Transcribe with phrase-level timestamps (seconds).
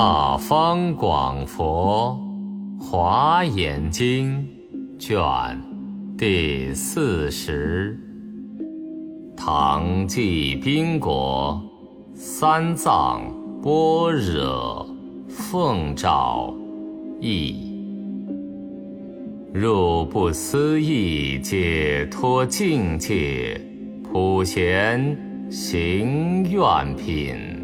[0.00, 2.16] 大方广佛
[2.78, 4.46] 华严经
[4.96, 5.20] 卷
[6.16, 7.98] 第四十，
[9.36, 11.60] 唐继宾国
[12.14, 13.22] 三藏
[13.60, 14.88] 般若
[15.28, 16.54] 奉诏
[17.20, 17.56] 译，
[19.52, 23.60] 入不思议解脱境界，
[24.04, 25.18] 普贤
[25.50, 27.57] 行愿品。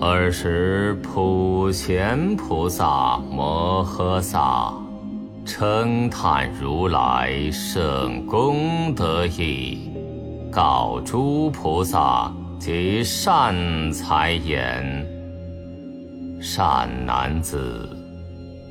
[0.00, 4.72] 尔时，普贤菩萨摩诃萨
[5.44, 9.90] 称叹如来圣功德意，
[10.52, 15.04] 告诸菩萨及善财言：
[16.40, 17.88] 善男子，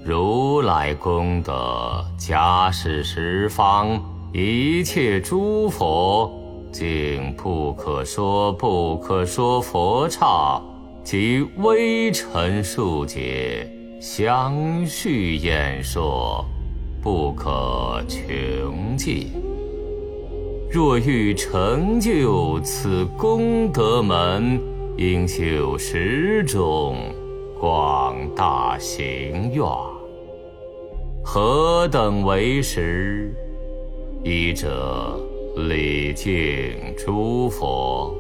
[0.05, 6.31] 如来功德，假使十方一切诸佛，
[6.71, 10.61] 竟不可说不可说佛刹。
[11.09, 13.65] 即微尘数劫
[13.97, 16.43] 相续演说，
[17.01, 19.31] 不可穷尽。
[20.69, 24.59] 若欲成就此功德门，
[24.97, 26.97] 应修十种
[27.57, 29.65] 广大行愿。
[31.23, 33.33] 何等为十？
[34.25, 35.17] 一者
[35.69, 38.13] 礼敬诸佛。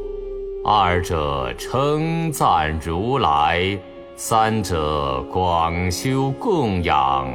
[0.69, 3.79] 二者称赞如来，
[4.17, 7.25] 三者广修供养，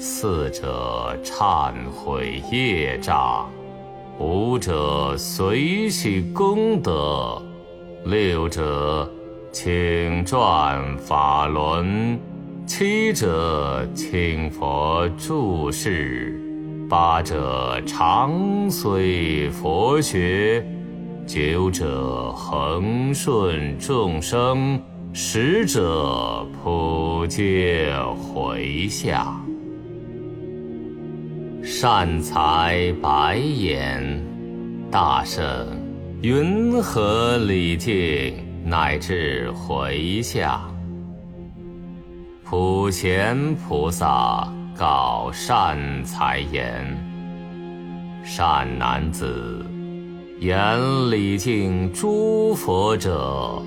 [0.00, 3.48] 四者忏悔业障，
[4.18, 7.40] 五者随喜功德，
[8.04, 9.08] 六者
[9.52, 12.18] 请转法轮，
[12.66, 16.36] 七者请佛注释，
[16.90, 20.66] 八者常随佛学。
[21.26, 24.80] 九者恒顺众生，
[25.12, 29.40] 十者普皆回向。
[31.62, 34.20] 善财白言，
[34.90, 35.46] 大圣
[36.22, 38.34] 云何礼敬
[38.64, 40.60] 乃至回向？
[42.44, 46.84] 普贤菩萨告善财言：
[48.24, 49.64] 善男子。
[50.42, 53.62] 言礼敬诸佛者，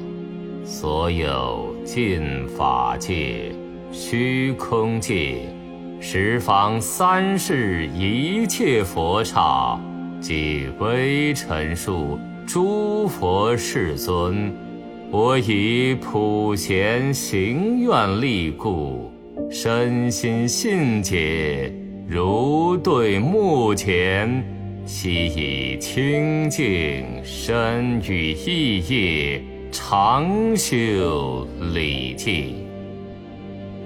[0.65, 3.49] 所有尽法界、
[3.93, 5.37] 虚空界、
[6.01, 9.79] 十方三世一切佛刹，
[10.19, 14.53] 及微尘数诸佛世尊，
[15.11, 19.09] 我以普贤行愿力故，
[19.49, 21.73] 身心信解，
[22.05, 24.54] 如对目前。
[24.85, 29.41] 悉以清净身语意业
[29.71, 32.55] 常修礼敬，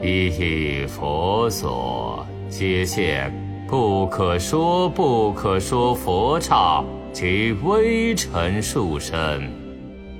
[0.03, 3.31] 一以佛所皆现
[3.67, 6.83] 不可说不可说佛刹
[7.13, 9.49] 及微尘数身，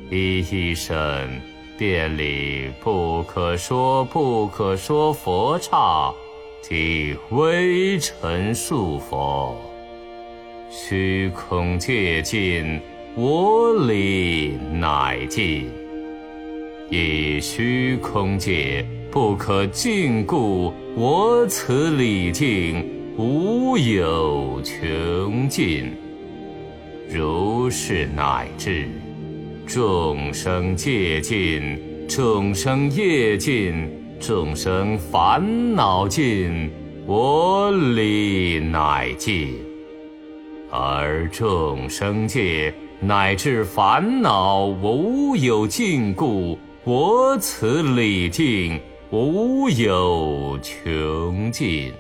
[0.09, 0.95] 一一身
[1.77, 6.11] 遍礼不可说不可说佛刹
[6.61, 9.55] 及微尘数佛。
[10.71, 12.79] 虚空界尽，
[13.15, 15.67] 我理乃尽。
[16.91, 22.85] 以虚空界不可尽故，我此礼敬
[23.17, 25.91] 无有穷尽。
[27.11, 28.87] 如是乃至
[29.65, 36.69] 众生界尽，众生业尽，众生烦恼尽，
[37.07, 39.68] 我理乃尽。
[40.71, 51.91] 而众生界乃至烦恼无有尽故，我此礼敬无有穷尽。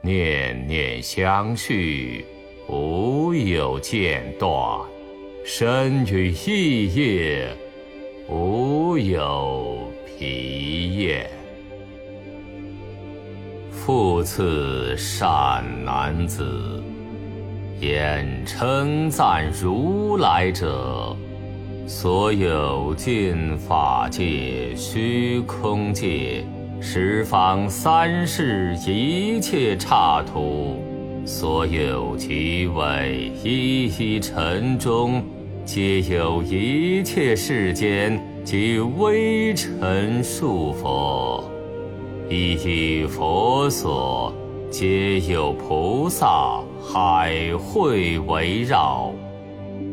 [0.00, 2.24] 念念相续，
[2.66, 4.80] 无有间断；
[5.44, 7.48] 身与意业，
[8.28, 11.28] 无有疲厌。
[13.70, 16.82] 复次善男子。
[17.84, 21.14] 言称赞如来者，
[21.86, 26.42] 所有尽法界、虚空界、
[26.80, 30.82] 十方三世一切刹土，
[31.26, 35.22] 所有即为一一尘中，
[35.66, 41.44] 皆有一切世间及微尘数佛，
[42.30, 42.54] 一
[43.02, 44.32] 一佛所。
[44.70, 49.10] 皆有菩萨海会围绕，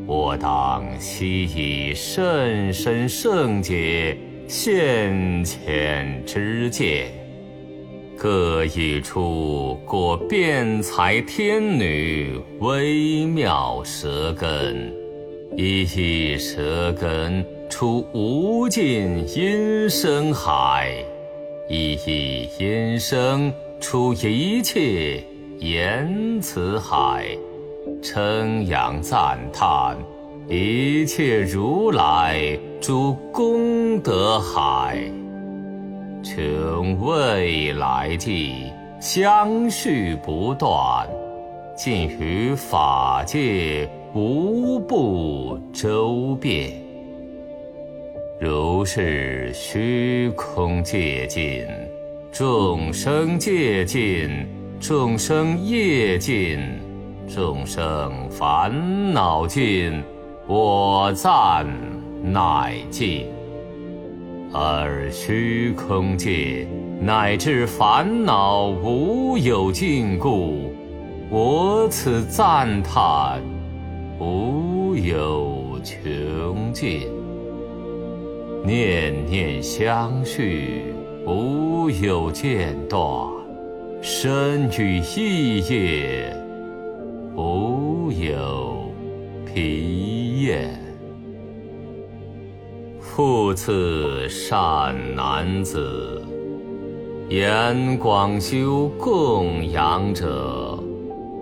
[0.05, 4.17] 我当悉以甚深圣解
[4.47, 7.07] 现前之见，
[8.17, 14.93] 各以出过辩才天女微妙舌根，
[15.55, 20.93] 一一舌根出无尽音声海，
[21.69, 25.23] 一一音声出一切
[25.61, 27.23] 言辞海。
[28.01, 29.97] 称扬赞叹，
[30.47, 34.99] 一切如来诸功德海，
[36.23, 41.07] 穷未来际相续不断，
[41.75, 46.71] 尽于法界无不周遍。
[48.39, 51.65] 如是虚空界尽，
[52.31, 54.29] 众生界尽，
[54.81, 56.59] 众生业尽。
[57.27, 60.03] 众生烦恼尽，
[60.47, 61.65] 我暂
[62.23, 63.25] 乃尽；
[64.51, 66.67] 而虚空界
[66.99, 70.73] 乃至烦恼无有尽故，
[71.29, 73.39] 我此赞叹
[74.19, 77.07] 无有穷尽。
[78.65, 80.93] 念念相续，
[81.25, 82.99] 无有间断，
[84.01, 86.35] 身与意业。
[87.35, 88.91] 无有
[89.45, 90.77] 疲厌。
[92.99, 96.19] 复次善男子，
[97.29, 100.77] 言广修供养者，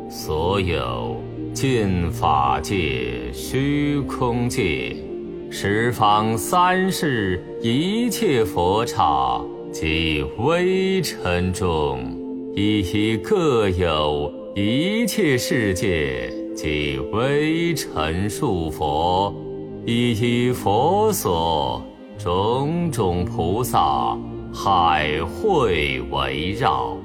[0.10, 1.16] 所有
[1.54, 4.96] 尽法界、虚空界、
[5.50, 9.40] 十方三世一切佛刹
[9.72, 12.19] 及微尘众
[12.56, 14.34] 中，亦各有。
[14.56, 19.34] 一切世界即微尘数佛，
[19.86, 21.82] 以佛所
[22.18, 24.18] 种种菩萨
[24.54, 26.98] 海会围绕。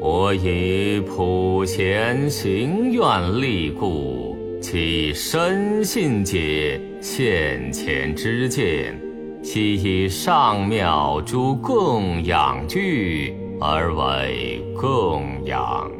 [0.00, 9.00] 我以普贤行愿力故，其深信解现前之见，
[9.42, 15.90] 悉以上妙诸供养具而为供养。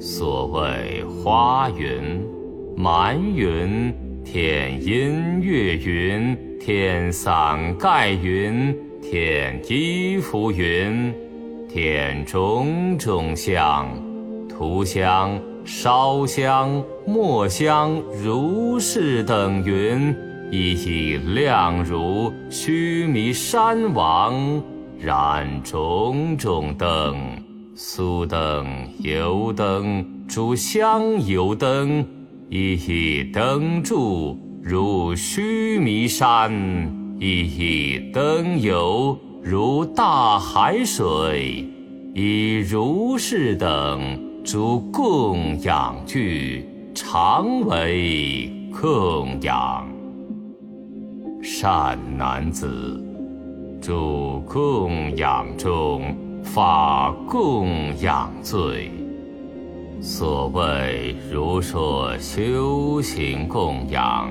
[0.00, 2.26] 所谓花云、
[2.76, 3.94] 满云、
[4.24, 11.14] 天音乐云、天伞盖云、天衣服云、
[11.68, 13.88] 天种种香、
[14.48, 20.14] 涂香、烧香、墨香、如是等云，
[20.50, 24.62] 亦以亮如须弥山王
[25.02, 27.16] 燃种种灯。
[27.76, 28.66] 酥灯、
[28.98, 32.04] 油灯、诸香油灯，
[32.50, 36.52] 一一灯柱如须弥山，
[37.18, 41.66] 一一灯油如大海水，
[42.14, 49.88] 以如是等诸供养具，常为供养。
[51.42, 53.02] 善男子，
[53.80, 56.14] 主供养中。
[56.42, 58.90] 法供养罪，
[60.00, 64.28] 所谓如说修行供养，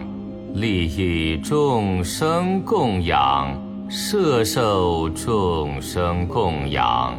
[0.54, 3.56] 利益众生供养，
[3.88, 7.14] 摄受众生供养，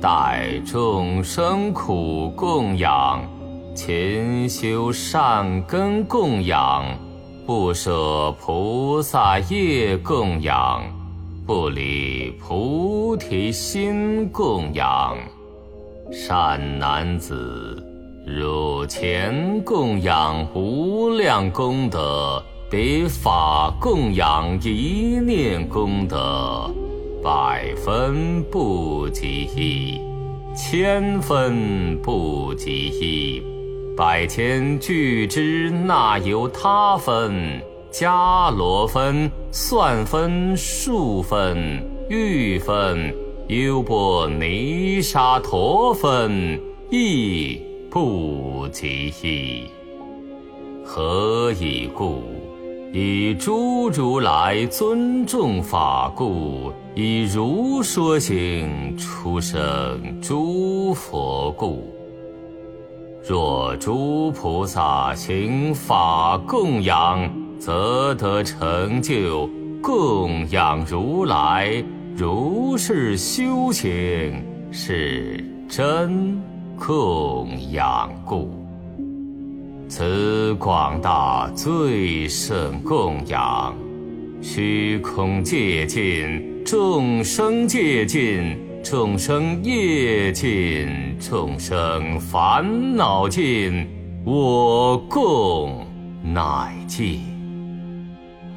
[0.00, 3.20] 待众生苦供养，
[3.74, 6.84] 勤修善根供养，
[7.44, 10.82] 不舍菩萨业供养。
[11.46, 15.16] 不离菩提心供养，
[16.10, 17.80] 善男子，
[18.26, 26.68] 汝前供养无量功德，比法供养一念功德，
[27.22, 30.00] 百分不及一，
[30.52, 33.42] 千分不及一，
[33.96, 37.62] 百千俱之，那由他分？
[37.98, 43.10] 迦罗分、算分、数分、玉分、
[43.48, 46.60] 优波尼沙陀分，
[46.90, 47.58] 亦
[47.90, 49.62] 不及矣。
[50.84, 52.20] 何以故？
[52.92, 61.82] 以诸如来尊重法故，以如说行出生诸佛故。
[63.26, 67.45] 若诸菩萨行法供养。
[67.58, 69.48] 则得成就
[69.82, 71.82] 供养如来，
[72.16, 76.40] 如是修行是真
[76.78, 78.50] 供养故。
[79.88, 83.74] 此广大最胜供养。
[84.42, 93.86] 虚空界尽，众生界尽，众生业尽，众生烦恼尽，
[94.24, 95.86] 我共
[96.22, 97.35] 乃尽。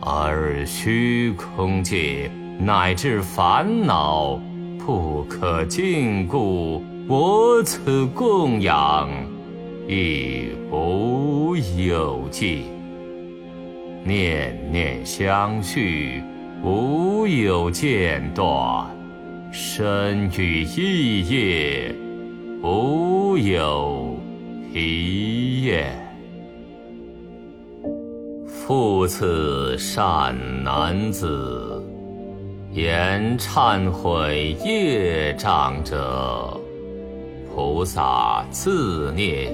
[0.01, 4.39] 而虚空界乃至烦恼
[4.85, 9.09] 不可禁锢，我此供养
[9.87, 12.63] 亦无有尽。
[14.03, 16.23] 念念相续，
[16.63, 18.85] 无有间断；
[19.51, 21.93] 身语意业，
[22.63, 24.17] 无有
[24.73, 26.08] 疲厌。
[28.69, 31.83] 复次善男子，
[32.71, 36.55] 言忏悔业障者，
[37.51, 39.51] 菩萨自念。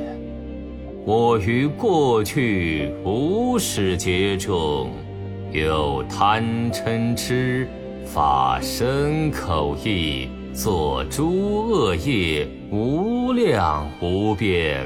[1.05, 4.91] 我于过去无始劫中，
[5.53, 6.43] 有贪
[6.73, 7.65] 嗔痴，
[8.03, 14.85] 法身口意，作诸恶业，无量无边。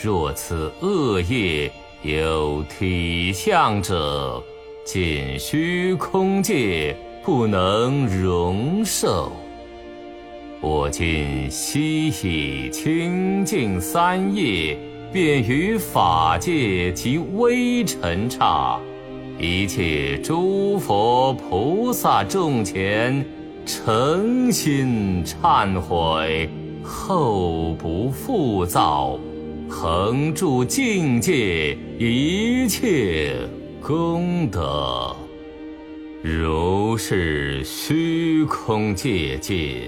[0.00, 1.68] 若此恶业
[2.02, 4.42] 有体相者，
[4.84, 9.32] 尽虚空界不能容受。
[10.60, 14.78] 我今悉以清净三业。
[15.12, 18.78] 便于法界及微尘刹，
[19.40, 23.24] 一切诸佛菩萨众前，
[23.66, 26.48] 诚心忏悔，
[26.84, 29.18] 后不复造，
[29.70, 33.36] 恒住境界一切
[33.80, 35.14] 功德。
[36.22, 39.84] 如是虚空界尽，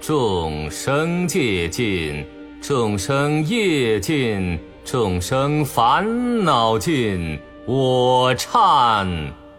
[0.00, 2.24] 众生界尽。
[2.60, 7.36] 众生业尽，众生烦恼尽，
[7.66, 9.04] 我忏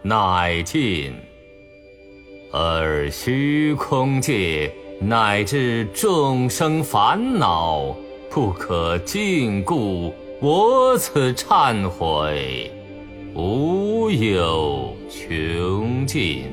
[0.00, 1.12] 乃尽。
[2.50, 7.94] 而虚空界乃至众生烦恼
[8.34, 12.68] 不可禁锢，我此忏悔
[13.32, 16.46] 无有穷尽。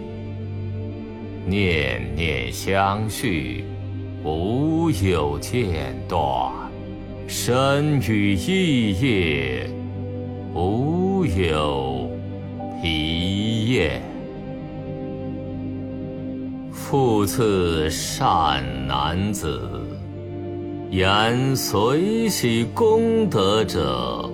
[1.44, 3.66] 念念相续。
[4.24, 6.54] 无有间断，
[7.28, 9.68] 身语意业
[10.54, 12.08] 无有
[12.80, 14.04] 疲厌。
[16.72, 19.81] 复次善男子，
[20.92, 24.30] 言随喜功德者，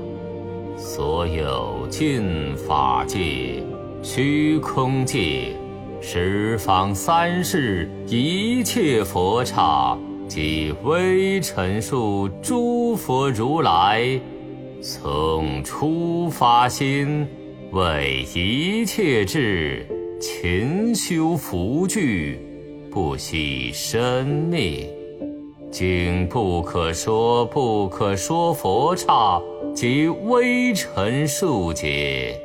[0.75, 3.63] 所有尽法界、
[4.01, 5.55] 虚空界。
[6.01, 9.95] 十方三世一切佛刹
[10.27, 14.19] 及微尘数诸佛如来，
[14.81, 17.27] 从初发心
[17.71, 19.85] 为一切智
[20.19, 22.39] 勤修福聚，
[22.89, 24.89] 不惜生灭，
[25.71, 29.41] 经不可说不可说佛刹
[29.75, 32.39] 及微尘数劫，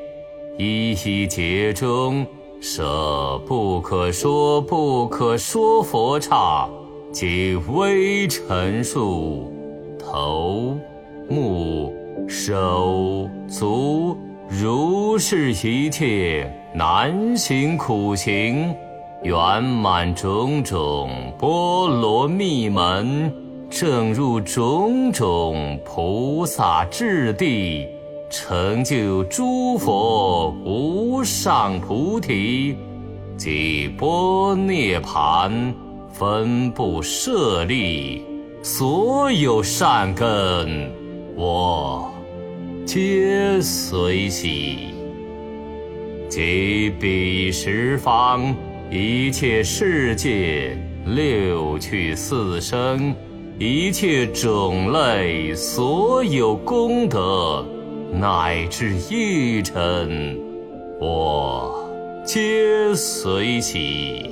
[0.59, 2.27] 一一劫中。
[2.61, 6.69] 舍不可说不可说佛刹
[7.11, 9.53] 及微尘数，
[9.99, 10.77] 头、
[11.29, 11.93] 目、
[12.29, 14.17] 手、足，
[14.49, 18.73] 如是一切难行苦行，
[19.23, 23.33] 圆满种种波罗蜜门，
[23.71, 27.87] 正入种种菩萨智地。
[28.29, 32.75] 成就诸佛无上菩提，
[33.37, 35.75] 即波涅盘，
[36.11, 38.23] 分布舍利，
[38.63, 40.91] 所有善根，
[41.37, 42.11] 我
[42.87, 44.79] 皆随喜。
[46.31, 48.57] 即彼十方
[48.95, 53.15] 一切世界六趣四生
[53.59, 57.67] 一切种类所有功德。
[58.13, 60.39] 乃至一尘，
[61.01, 61.91] 我
[62.23, 64.29] 皆随喜。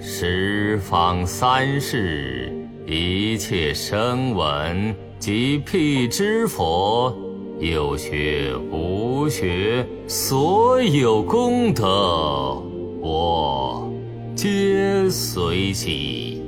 [0.00, 2.50] 十方三世
[2.86, 7.14] 一切声闻及辟支佛，
[7.58, 12.62] 有学无学，所有功德，
[13.00, 13.90] 我
[14.34, 16.42] 皆随喜。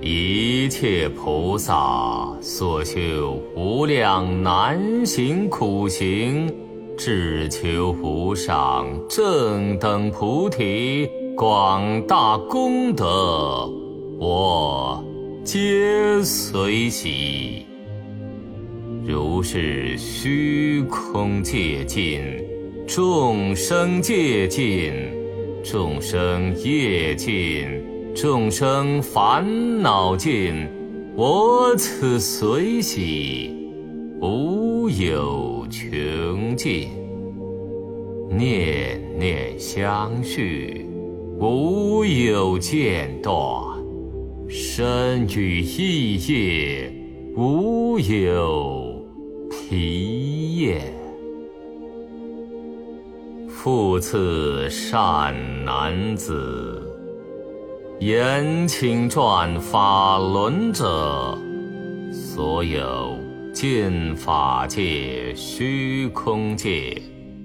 [0.00, 6.52] 一切菩萨所修无量难行苦行，
[6.96, 13.68] 只求无上正等菩提广大功德，
[14.18, 15.04] 我
[15.44, 17.66] 皆随喜。
[19.04, 22.20] 如是虚空界尽，
[22.86, 24.92] 众生界尽，
[25.68, 27.66] 众生业尽，
[28.14, 30.68] 众生烦恼尽，
[31.16, 33.50] 我此随喜，
[34.20, 36.90] 无有穷尽。
[38.30, 40.86] 念念相续，
[41.40, 43.34] 无有间断；
[44.48, 46.92] 身语意业，
[47.36, 49.04] 无有。
[49.50, 51.05] 疲厌。
[53.66, 56.80] 复次善男子，
[57.98, 61.36] 言请转法轮者，
[62.12, 63.18] 所有
[63.52, 67.02] 尽法界、虚空界、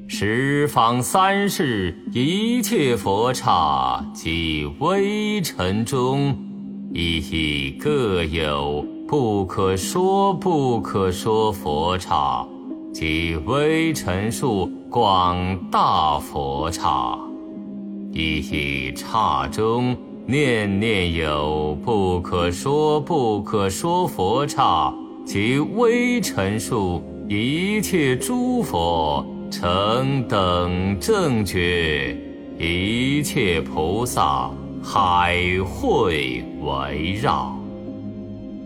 [0.08, 6.38] 十方三世一切佛刹及微尘中，
[6.94, 8.86] 亦亦各有。
[9.08, 12.46] 不可说不可说佛刹，
[12.94, 17.18] 即微尘数广大佛刹，
[18.12, 19.96] 一一刹中
[20.26, 24.94] 念念有不可说不可说佛刹，
[25.26, 32.16] 即微尘数一切诸佛成等正觉，
[32.60, 34.52] 一切菩萨
[34.84, 37.61] 海会围绕。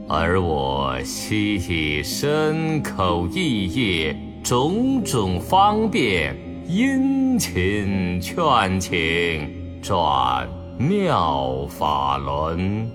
[0.08, 6.36] 而我悉以身口意业种种方便，
[6.68, 9.50] 殷勤劝请
[9.82, 10.48] 转
[10.78, 12.88] 妙法轮。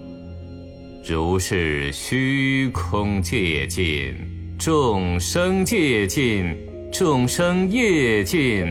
[1.04, 4.14] 如是虚空界尽，
[4.56, 6.56] 众生界尽，
[6.92, 8.64] 众生业尽，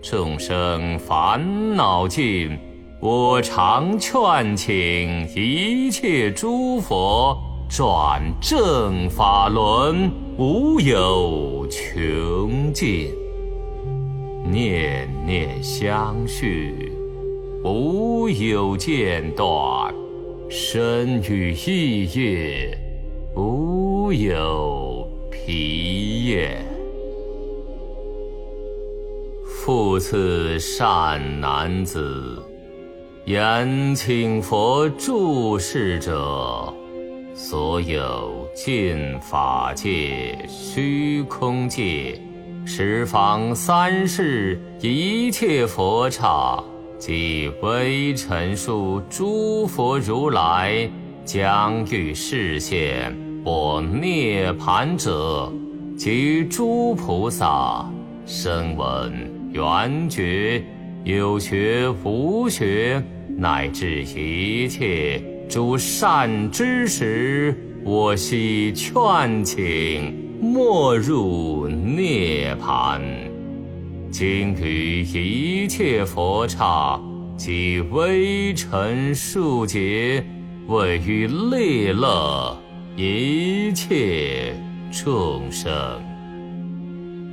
[0.00, 2.56] 众生烦恼尽，
[3.00, 7.36] 我常劝请一切诸佛。
[7.70, 13.12] 转正法轮，无有穷尽；
[14.44, 16.92] 念念相续，
[17.62, 19.94] 无有间断；
[20.48, 22.76] 身语意业，
[23.36, 26.66] 无有疲厌。
[29.46, 32.36] 复次善男子，
[33.26, 36.74] 言请佛住世者。
[37.42, 42.20] 所有尽法界、虚空界、
[42.66, 46.62] 十方三世一切佛刹，
[46.98, 50.86] 及微尘数诸佛如来，
[51.24, 55.50] 将欲示现我涅盘者，
[55.96, 57.90] 及诸菩萨，
[58.26, 59.10] 声闻、
[59.50, 60.62] 缘觉、
[61.04, 63.02] 有学无学，
[63.38, 65.29] 乃至一切。
[65.50, 73.02] 诸善知识，我悉劝请莫入涅盘。
[74.12, 77.00] 今于一切佛刹
[77.36, 80.24] 及微尘数劫，
[80.68, 82.56] 为于利乐
[82.94, 84.54] 一切
[84.92, 85.72] 众生。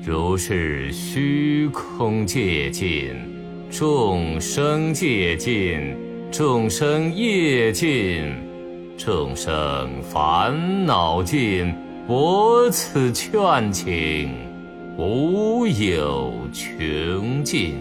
[0.04, 3.12] 如是虚空界尽，
[3.70, 6.07] 众生界尽。
[6.32, 8.26] 众生业尽，
[8.98, 11.74] 众生烦恼尽，
[12.06, 14.30] 我此劝请，
[14.98, 17.76] 无有穷尽。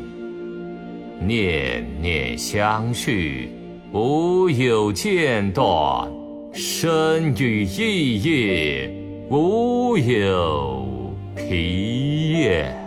[1.20, 3.50] 念念相续，
[3.92, 6.08] 无有间断；
[6.52, 8.90] 身与意业，
[9.28, 10.86] 无有
[11.34, 12.85] 疲厌。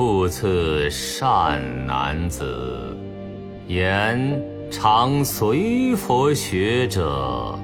[0.00, 2.96] 复次善男子，
[3.68, 7.54] 言常随佛学者，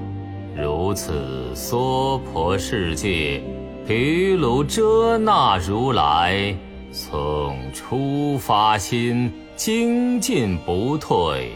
[0.54, 3.42] 如此娑婆世界，
[3.88, 6.54] 毗卢遮那如来，
[6.92, 11.50] 从初发心，精进不退，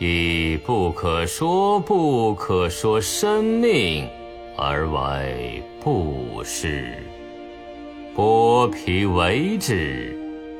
[0.00, 4.04] 以不可说不可说生命，
[4.56, 6.92] 而为布施。
[8.18, 10.12] 剥皮为纸，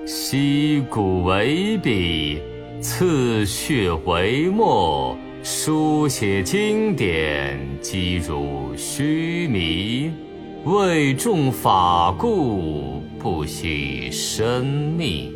[0.06, 2.38] 析骨为笔，
[2.80, 10.08] 刺血为墨，书写经典，积如须弥。
[10.66, 15.34] 为众法故，不惜生命。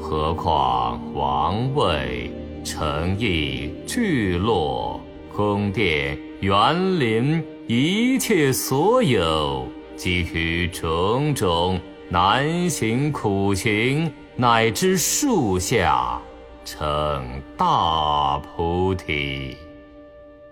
[0.00, 2.28] 何况王位、
[2.64, 5.00] 诚意、聚落、
[5.32, 9.64] 宫殿、园林，一切所有。
[9.98, 16.22] 基于种种难行苦行，乃至树下
[16.64, 19.56] 成大菩提。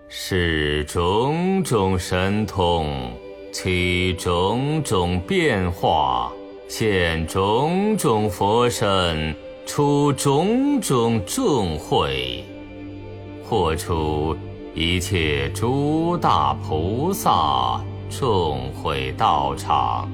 [0.09, 2.93] 是种种神通，
[3.53, 6.29] 起种种变化，
[6.67, 9.33] 现种种佛身，
[9.65, 12.43] 出种种众会，
[13.45, 14.35] 或出
[14.75, 20.09] 一切诸大菩萨众会道场。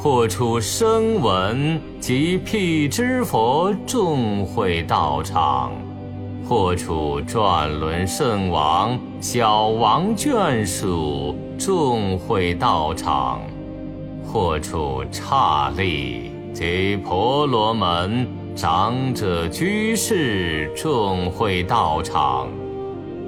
[0.00, 5.72] 或出声闻及辟支佛众会道场，
[6.48, 13.40] 或出转轮圣王小王眷属众会道场，
[14.24, 22.48] 或出刹利及婆罗门长者居士众会道场，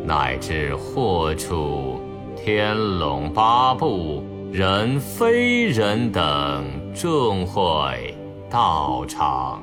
[0.05, 2.00] 乃至或出
[2.45, 4.23] 天龙八部。
[4.53, 8.13] 人非人等众会
[8.51, 9.63] 道场，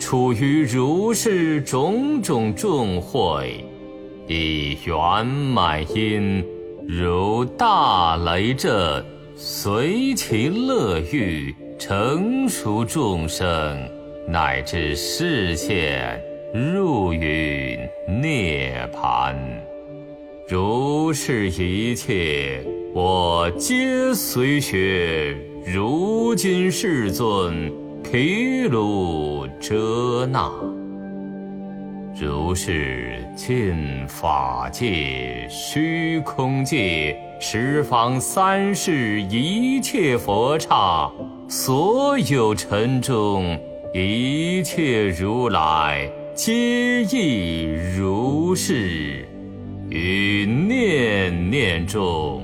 [0.00, 3.64] 处于如是种种众会，
[4.26, 6.44] 以圆满因，
[6.88, 9.04] 如大雷震，
[9.36, 13.78] 随其乐欲，成熟众生，
[14.26, 16.20] 乃至视现
[16.52, 19.38] 入于涅盘，
[20.50, 22.60] 如是一切。
[22.92, 30.50] 我皆随学，如今世尊毗卢遮那。
[32.20, 41.08] 如是尽法界、虚空界、十方三世一切佛刹，
[41.48, 43.56] 所有尘中
[43.94, 47.62] 一切如来，皆亦
[47.96, 49.24] 如是。
[49.90, 52.42] 于念念中。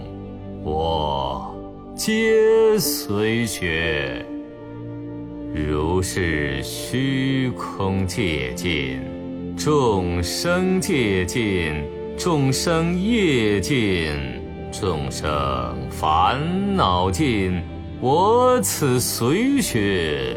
[0.64, 1.54] 我
[1.94, 4.26] 皆随学，
[5.54, 8.98] 如是虚空界尽，
[9.56, 11.72] 众生界尽，
[12.18, 14.11] 众生业尽，
[14.72, 15.28] 众生
[15.88, 16.40] 烦
[16.74, 17.62] 恼尽，
[18.00, 20.37] 我此随学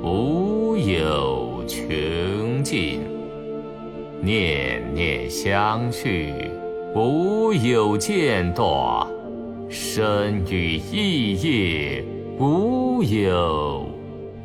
[0.00, 3.00] 无有穷尽，
[4.22, 6.32] 念念相续，
[6.94, 9.06] 无有间断。
[9.68, 12.04] 身与意业
[12.38, 13.84] 无有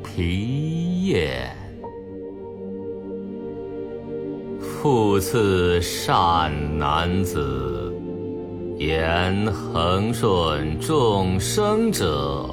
[0.04, 1.56] 疲厌，
[4.60, 7.94] 复次善男子，
[8.78, 12.50] 言恒顺众生者，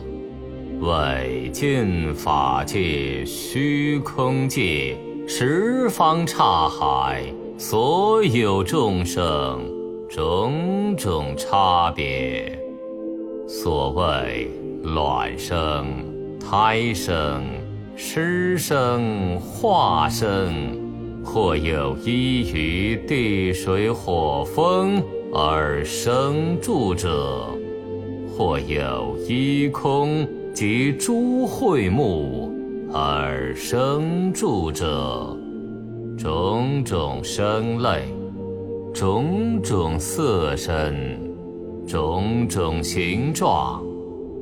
[0.80, 4.94] 为尽法界、虚空界、
[5.30, 7.22] 十方刹海
[7.58, 9.60] 所有众生
[10.08, 12.58] 种种差别。
[13.46, 14.50] 所谓
[14.82, 15.86] 卵生、
[16.40, 17.44] 胎生、
[17.94, 20.50] 湿生、化生，
[21.22, 25.02] 或有依于地水火风
[25.34, 27.46] 而生住者，
[28.34, 32.47] 或有依空及诸会目
[32.92, 35.36] 而生住者，
[36.16, 38.04] 种种声类，
[38.94, 41.26] 种种色身。
[41.86, 43.82] 种种形状，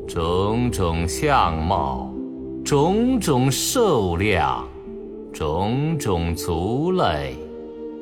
[0.09, 2.13] 种种相貌，
[2.65, 4.67] 种种寿量，
[5.33, 7.37] 种种族类，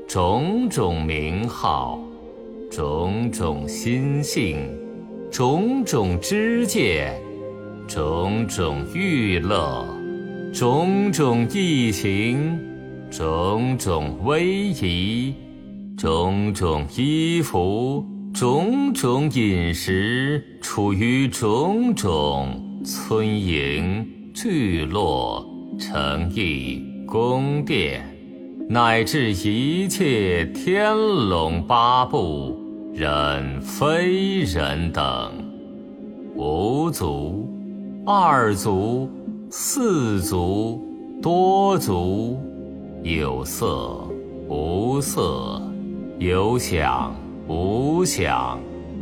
[0.08, 1.98] 种种名号，
[2.70, 4.56] 种种心性，
[5.30, 7.20] 种种知见，
[7.86, 9.86] 种种欲乐，
[10.54, 12.56] 种种异形，
[13.10, 15.34] 种种威仪，
[15.96, 18.06] 种种衣服。
[18.32, 22.48] 种种饮食，处于种种
[22.84, 25.44] 村营、聚落、
[25.76, 28.00] 城邑、宫殿，
[28.68, 32.56] 乃至一切天龙八部、
[32.94, 35.32] 人非人等，
[36.36, 37.48] 五族、
[38.04, 39.08] 二族、
[39.56, 40.84] 四足、
[41.22, 42.36] 多足，
[43.04, 44.04] 有色、
[44.48, 45.62] 无色、
[46.18, 47.14] 有想。
[47.46, 48.58] 无想，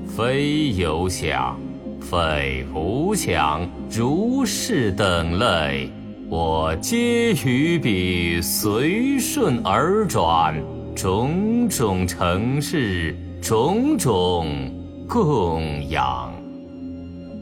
[0.07, 1.59] 非有想，
[2.03, 5.91] 非无想，如是等类，
[6.29, 10.55] 我皆于彼随顺而转，
[10.95, 14.47] 种种成事，种种
[15.09, 16.31] 供养，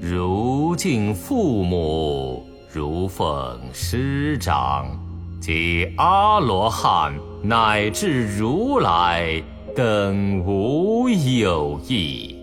[0.01, 4.87] 如敬父母，如奉师长，
[5.41, 9.43] 及阿罗汉，乃至如来。
[9.77, 12.35] 等无有异，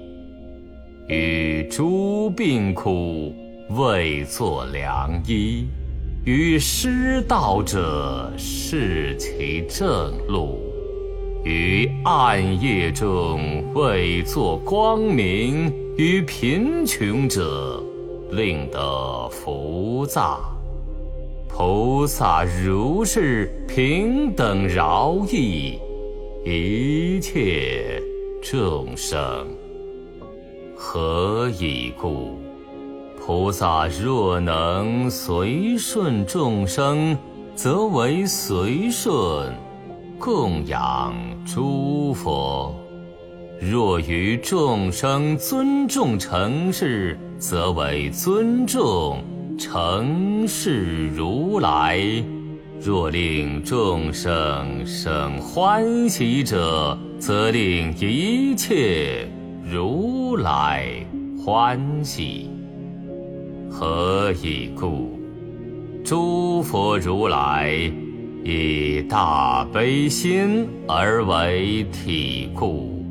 [1.10, 3.36] 与诸病苦
[3.72, 5.66] 为作良医，
[6.24, 10.58] 于失道者示其正路，
[11.44, 15.72] 于暗夜中为作光明。
[15.98, 17.84] 于贫穷者，
[18.32, 20.40] 令得福杂。
[21.48, 25.80] 菩萨如是平等饶益
[26.46, 28.02] 一切
[28.42, 29.48] 众生。
[30.76, 32.38] 何以故？
[33.20, 37.18] 菩萨若能随顺众生，
[37.56, 39.54] 则为随顺。
[40.20, 41.14] 供养
[41.46, 42.74] 诸佛，
[43.60, 49.24] 若于众生尊重成事，则为尊重
[49.58, 52.24] 成事如来；
[52.82, 59.28] 若令众生生欢喜者，则令一切
[59.64, 60.86] 如来
[61.38, 62.50] 欢喜。
[63.70, 65.20] 何以故？
[66.04, 67.92] 诸佛如来。
[68.44, 73.04] 以大悲心而为体故，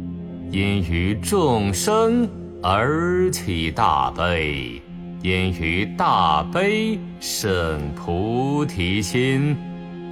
[0.51, 2.27] 因于众生
[2.63, 4.81] 而起大悲，
[5.23, 9.57] 因于大悲生菩提心，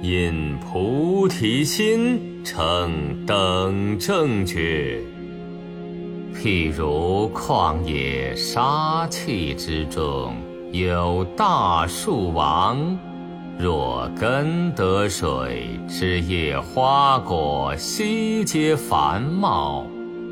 [0.01, 4.99] 因菩提心成等正觉。
[6.33, 10.35] 譬如旷野沙气之中，
[10.71, 12.97] 有大树王。
[13.57, 19.87] 若根得水，枝叶花果悉皆繁茂，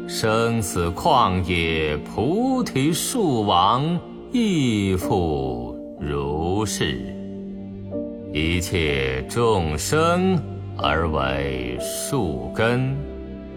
[0.08, 4.00] 生死旷野菩提树王
[4.32, 7.00] 亦复如是。
[8.34, 10.38] 一切众生
[10.78, 12.96] 而为树根，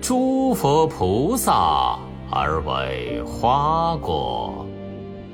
[0.00, 1.98] 诸佛菩萨
[2.30, 4.66] 而为花果，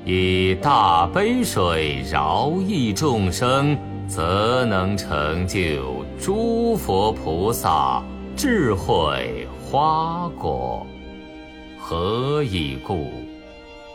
[0.05, 3.77] 以大悲水饶益众生。
[4.05, 8.03] 则能成就诸佛菩萨
[8.35, 10.85] 智慧花果。
[11.85, 13.11] 何以故？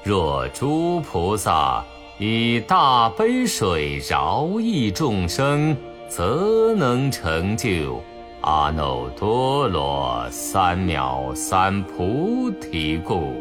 [0.05, 1.83] 若诸菩萨
[2.19, 5.75] 以大悲水饶益众生，
[6.07, 7.99] 则能成就
[8.43, 13.33] 阿耨多罗三藐三菩提故。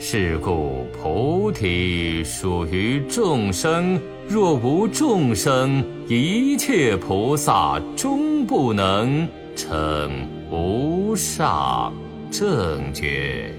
[0.00, 4.00] 是故菩提属于众生。
[4.26, 11.92] 若无众生，一切菩萨终不能成无上
[12.32, 13.54] 正觉。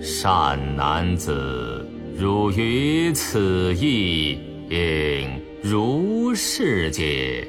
[0.00, 1.84] 善男子，
[2.16, 4.38] 汝于此意
[4.70, 5.28] 应
[5.60, 7.46] 如是解。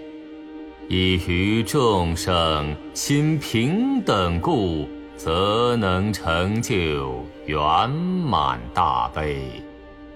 [0.90, 9.38] 以于众生心平等故，则能成就圆满大悲。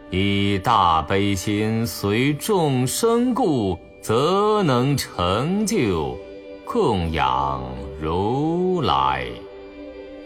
[0.09, 6.17] 以大悲心随众生故，则能成就
[6.65, 7.63] 供养
[8.01, 9.25] 如来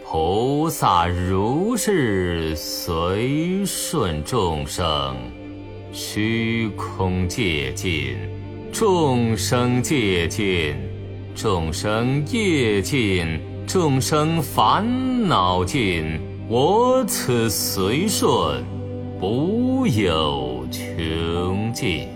[0.06, 5.16] 菩萨如是随顺众生，
[5.92, 8.14] 虚空界尽，
[8.70, 10.76] 众生界尽，
[11.34, 14.86] 众生业尽，众生烦
[15.26, 18.62] 恼尽，我此随顺。
[19.18, 22.08] 不有穷尽，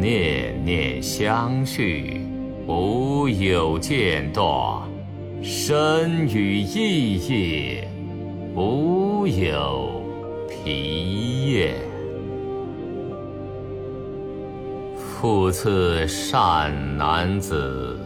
[0.00, 2.22] 念念相续，
[2.66, 4.88] 无有间断；
[5.44, 7.88] 身语意业，
[8.54, 10.00] 无有
[10.48, 11.74] 疲厌。
[14.96, 17.98] 复次善男子，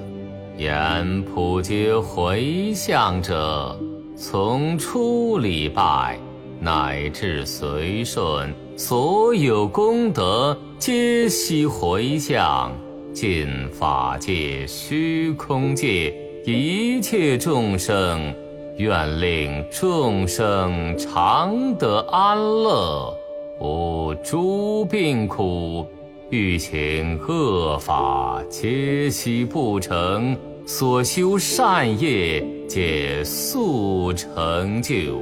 [0.57, 3.79] 言普皆回向者，
[4.16, 6.18] 从初礼拜。
[6.59, 12.72] 乃至随顺，所有功德皆悉回向
[13.12, 16.14] 尽法界、虚空界
[16.46, 18.32] 一切众生，
[18.76, 23.12] 愿令众生常得安乐，
[23.59, 25.85] 无诸病苦，
[26.30, 35.20] 欲行恶法皆悉不成，所修善业皆速成就。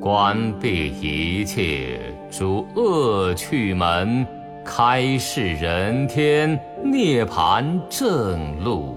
[0.00, 4.26] 关闭一切诸恶趣门，
[4.64, 8.96] 开示人天涅盘正路。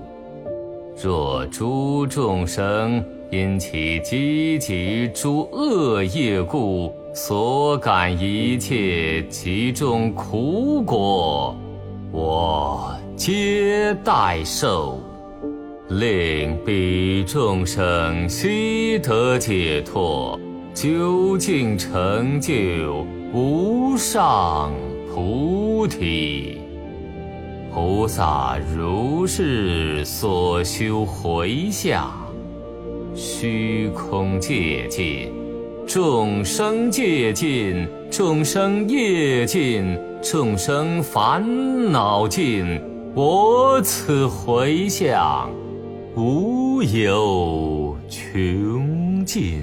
[1.00, 11.56] 若诸众生因其积集诸恶业故，所感一切其中苦果，
[12.12, 15.00] 我皆代受，
[15.90, 20.40] 令彼众生悉得解脱。
[20.74, 24.72] 究竟成就无上
[25.14, 26.67] 菩提。
[27.78, 32.12] 菩萨如是所修回向，
[33.14, 35.32] 虚空界尽，
[35.86, 42.82] 众生界尽，众生业尽，众生烦恼尽，
[43.14, 45.48] 我此回向
[46.16, 49.62] 无有穷尽，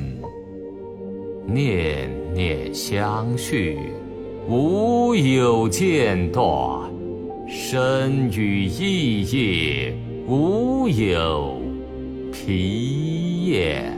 [1.49, 3.77] 念念相续，
[4.49, 6.94] 无有间断。
[7.57, 11.63] 身语意业，无有
[12.33, 13.97] 疲厌。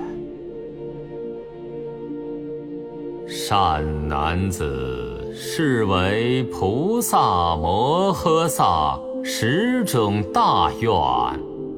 [3.27, 10.93] 善男子，是为菩萨摩诃萨十种大愿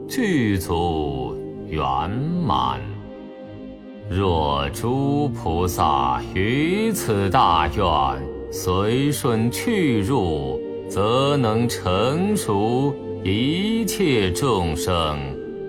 [0.09, 1.33] 具足
[1.69, 2.11] 圆
[2.45, 2.81] 满。
[4.11, 7.87] 若诸菩萨于此大愿
[8.51, 10.61] 随顺去入。
[10.89, 15.19] 则能成熟一切众生，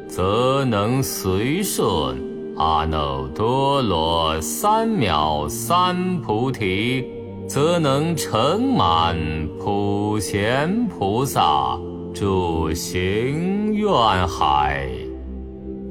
[0.08, 2.18] 则能随顺
[2.56, 7.06] 阿耨多罗三藐三菩提，
[7.48, 9.18] 则能成满
[9.60, 11.78] 普贤菩萨
[12.14, 13.90] 诸行愿
[14.28, 14.88] 海。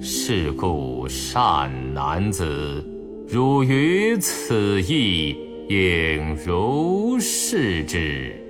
[0.00, 2.82] 是故善男子，
[3.28, 5.36] 汝于此意
[5.68, 8.47] 应如是之。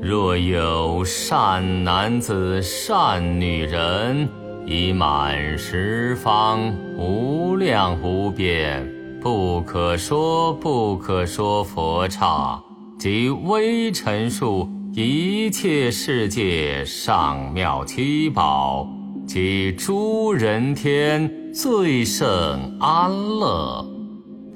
[0.00, 4.28] 若有善男子、善女人，
[4.66, 8.86] 已满十方无量无边
[9.20, 12.60] 不可说不可说佛刹，
[12.98, 18.86] 及微尘数一切世界上妙七宝，
[19.26, 23.84] 及诸人天最胜安乐，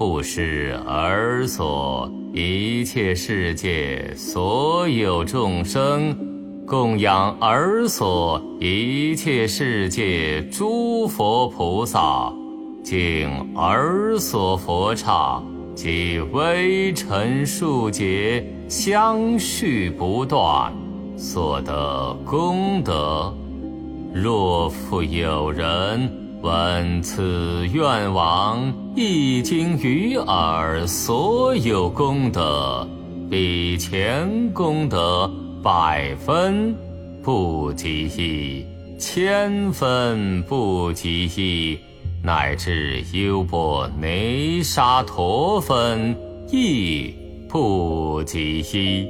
[0.01, 2.11] 不施而所。
[2.33, 6.17] 一切世界所有众生，
[6.67, 12.33] 供养而所一切世界诸佛菩萨，
[12.83, 15.39] 敬而所佛刹
[15.75, 20.73] 及微尘数劫相续不断，
[21.15, 23.31] 所得功德。
[24.15, 26.11] 若复有人。
[26.43, 32.87] 闻此愿王一经于耳，所有功德
[33.31, 35.31] 比前功德
[35.63, 36.75] 百分
[37.23, 38.67] 不及一，
[38.99, 41.79] 千分不及一，
[42.21, 46.17] 乃至优波内沙陀分
[46.51, 47.15] 亦
[47.49, 49.07] 不及一。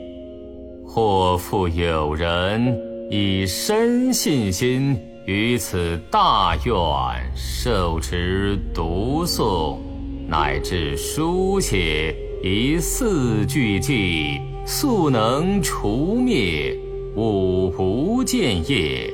[0.86, 2.76] 或复有人
[3.10, 4.98] 以深信心。
[5.30, 6.74] 于此大愿
[7.36, 9.78] 受持读诵，
[10.26, 12.12] 乃至书写，
[12.42, 16.76] 以四句偈，速能除灭
[17.14, 19.08] 五不见业，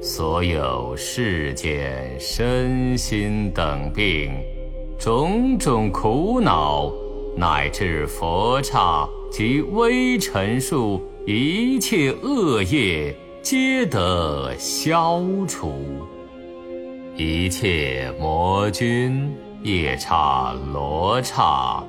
[0.00, 4.30] 所有世间身心等病，
[4.96, 6.92] 种种苦恼，
[7.36, 13.12] 乃至佛刹及微尘数一切恶业。
[13.48, 15.72] 皆得消除
[17.16, 19.32] 一切魔君
[19.62, 21.80] 夜叉罗刹，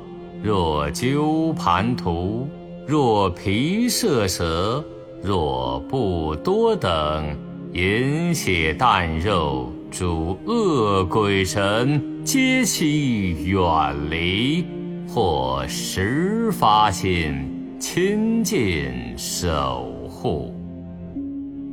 [0.44, 2.48] 若鸠盘荼，
[2.86, 4.86] 若毗舍蛇，
[5.24, 7.36] 若不多等，
[7.74, 14.64] 饮血啖肉，诸恶鬼神，皆悉远离，
[15.08, 17.34] 或时发心
[17.80, 20.54] 亲近守护。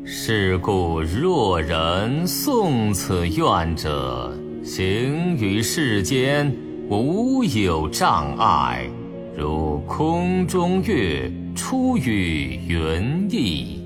[0.06, 4.30] 是故，若人诵此愿者，
[4.62, 6.54] 行于世间
[6.90, 8.86] 无有障碍，
[9.34, 13.78] 如空中月出于云翳，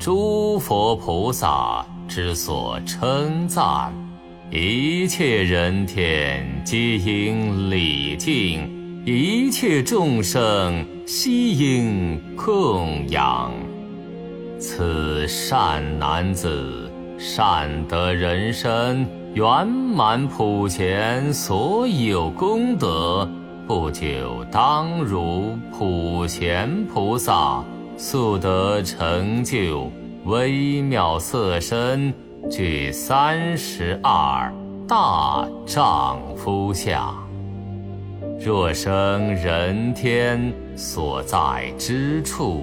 [0.00, 3.94] 诸佛菩萨之所称赞，
[4.50, 8.68] 一切人天皆应礼敬，
[9.06, 13.52] 一切众生悉应供养。
[14.64, 16.88] 此善男子，
[17.18, 19.04] 善得人身
[19.34, 23.28] 圆满普贤所有功德，
[23.66, 27.64] 不久当如普贤菩萨
[27.96, 29.90] 速得成就
[30.26, 32.14] 微妙色身，
[32.48, 34.54] 具三十二
[34.86, 37.12] 大丈夫相。
[38.38, 42.62] 若生人天所在之处。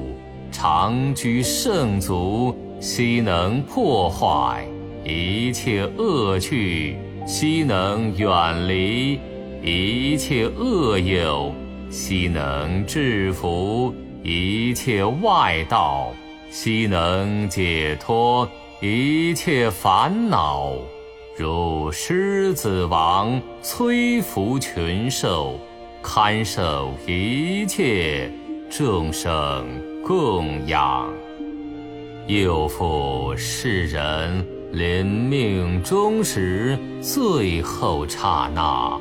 [0.51, 4.65] 常居圣足，悉能破坏
[5.03, 9.19] 一切恶趣，悉能远离
[9.63, 11.53] 一切恶友，
[11.89, 13.93] 悉能制服
[14.23, 16.11] 一切外道，
[16.49, 18.49] 悉能解脱
[18.81, 20.73] 一切烦恼，
[21.37, 25.59] 如狮子王摧伏群兽，
[26.01, 28.31] 堪受一切
[28.69, 29.65] 众生
[30.05, 31.11] 供养。
[32.27, 38.99] 又复世人临命终时，最后刹那，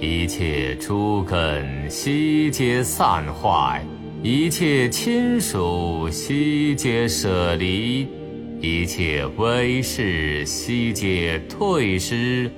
[0.00, 3.84] 一切诸根悉皆散坏。
[4.22, 8.08] 一切亲属悉皆舍离，
[8.60, 12.50] 一切威势悉皆退失，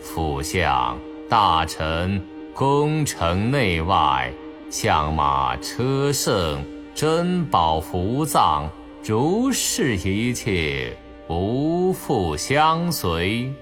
[0.00, 2.20] 辅相大臣、
[2.52, 4.32] 功臣内外、
[4.70, 6.64] 相马车乘、
[6.94, 8.70] 珍宝福藏，
[9.02, 13.52] 如是一切不复相随，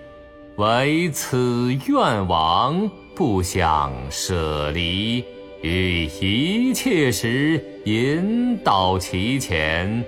[0.57, 5.24] 唯此愿王不想舍离。
[5.62, 10.05] 于一切时引导其前，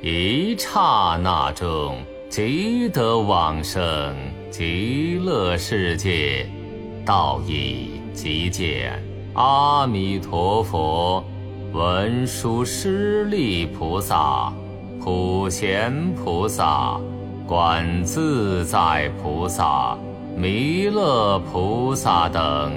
[0.00, 1.96] 一刹那中
[2.28, 4.14] 即得往生
[4.50, 6.46] 极乐世界，
[7.04, 9.02] 道已即见
[9.34, 11.24] 阿弥陀佛、
[11.72, 14.52] 文殊师利菩萨、
[15.00, 16.98] 普贤菩萨、
[17.46, 19.96] 观自在菩萨、
[20.36, 22.72] 弥勒菩萨等。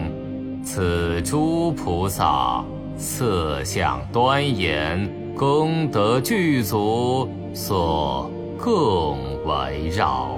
[0.63, 2.63] 此诸菩萨
[2.97, 8.29] 色相端严，功德具足，所
[8.59, 10.37] 共围绕。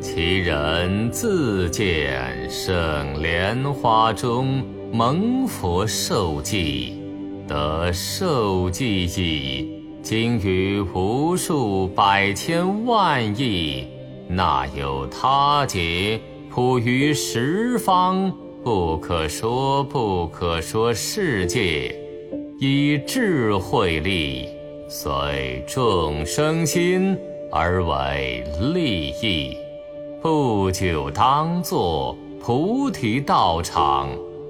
[0.00, 7.01] 其人自见圣莲花中蒙佛受记，
[7.52, 13.86] 得受记忆，经于无数百千万亿，
[14.26, 18.32] 那有他劫普于十方？
[18.64, 21.94] 不可说不可说世界，
[22.58, 24.48] 以智慧力
[24.88, 27.14] 随众生心
[27.50, 28.42] 而为
[28.72, 29.54] 利益。
[30.22, 34.08] 不久当作菩提道场，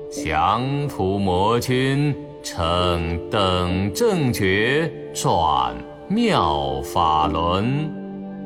[0.08, 5.74] 降伏魔君，称等正觉，转
[6.08, 7.90] 妙法轮，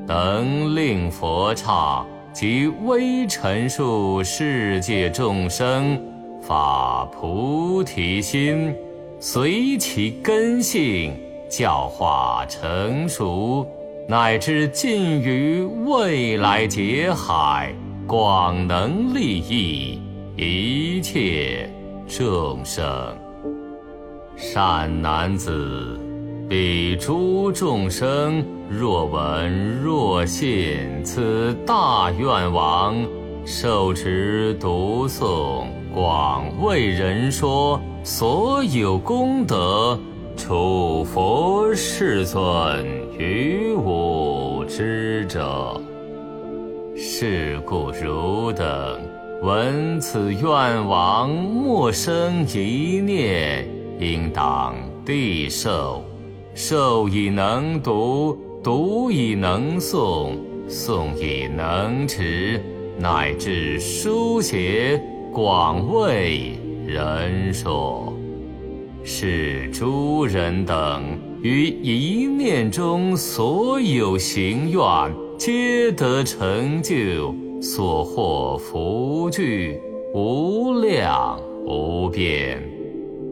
[0.07, 2.05] 等令佛刹。
[2.33, 5.99] 及微尘数世界众生
[6.43, 8.75] 发菩提心，
[9.19, 11.17] 随其根性
[11.49, 13.67] 教化成熟，
[14.07, 17.75] 乃至尽于未来劫海，
[18.07, 19.99] 广能利益
[20.37, 21.71] 一切
[22.07, 23.26] 众生。
[24.37, 25.99] 善男子。
[26.49, 32.95] 彼诸众生若闻若信此大愿王，
[33.45, 39.99] 受持读诵广为人说所有功德，
[40.37, 42.87] 处佛世尊
[43.19, 45.81] 于吾知者。
[46.95, 48.67] 是故汝等
[49.43, 53.69] 闻此愿王，莫生一念，
[53.99, 54.75] 应当
[55.05, 56.03] 地受。
[56.55, 60.33] 受以能读，读以能诵，
[60.69, 62.59] 诵以能持，
[62.99, 64.99] 乃至书写
[65.33, 66.53] 广为
[66.87, 68.13] 人说。
[69.05, 71.03] 是诸人等
[71.43, 79.79] 于一念中所有行愿，皆得成就，所获福聚
[80.15, 82.76] 无量无边。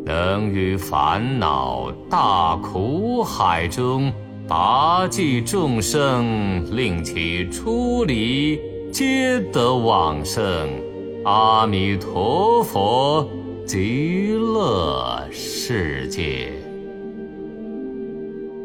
[0.04, 4.12] 能于烦恼大苦海中
[4.46, 8.60] 拔济众生，令其出离，
[8.92, 10.68] 皆得往生
[11.24, 13.26] 阿弥陀佛
[13.66, 16.52] 极乐世界。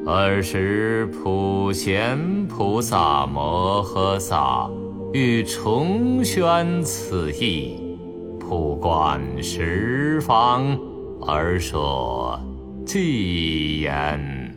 [0.06, 4.70] 尔时普贤菩萨摩诃萨
[5.14, 7.98] 欲重宣此意，
[8.40, 10.89] 普观十方。
[11.22, 12.40] 而说
[12.86, 14.56] 偈言：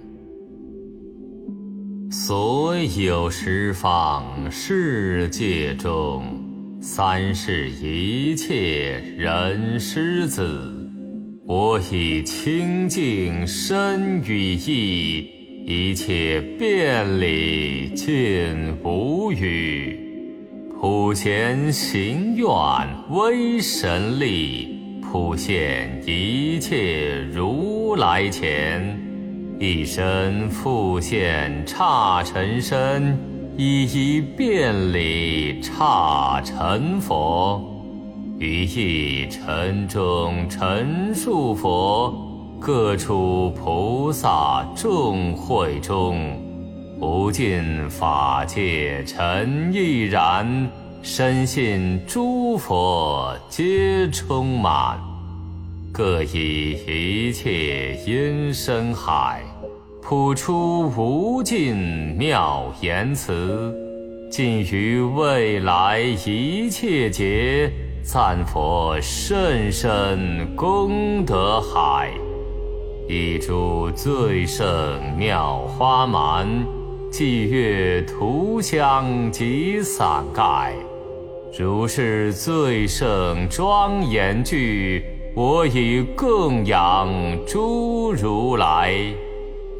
[2.10, 6.24] 所有十方世界中，
[6.80, 10.48] 三世一切人师子，
[11.46, 15.28] 我以清净身语意，
[15.66, 19.98] 一切遍礼尽无余，
[20.80, 22.46] 普贤行愿
[23.10, 24.81] 威神力。
[25.12, 28.98] 普现一切如来前，
[29.60, 33.18] 一身复现刹尘身，
[33.58, 33.84] 一
[34.16, 37.62] 一遍礼刹尘佛，
[38.38, 42.14] 于一尘中陈述佛，
[42.58, 46.40] 各处菩萨众会中，
[46.98, 50.70] 无尽法界尘亦然，
[51.04, 55.00] 深信诸佛皆充满，
[55.92, 59.42] 各以一切音声海，
[60.00, 61.74] 普出无尽
[62.16, 63.74] 妙言辞，
[64.30, 67.72] 尽于未来一切劫，
[68.04, 72.12] 赞佛甚深功德海。
[73.08, 74.64] 一株最胜
[75.18, 76.46] 妙花蛮，
[77.10, 80.72] 霁月涂香及伞盖。
[81.58, 87.06] 如是最胜庄严具，我以供养
[87.46, 88.96] 诸如来。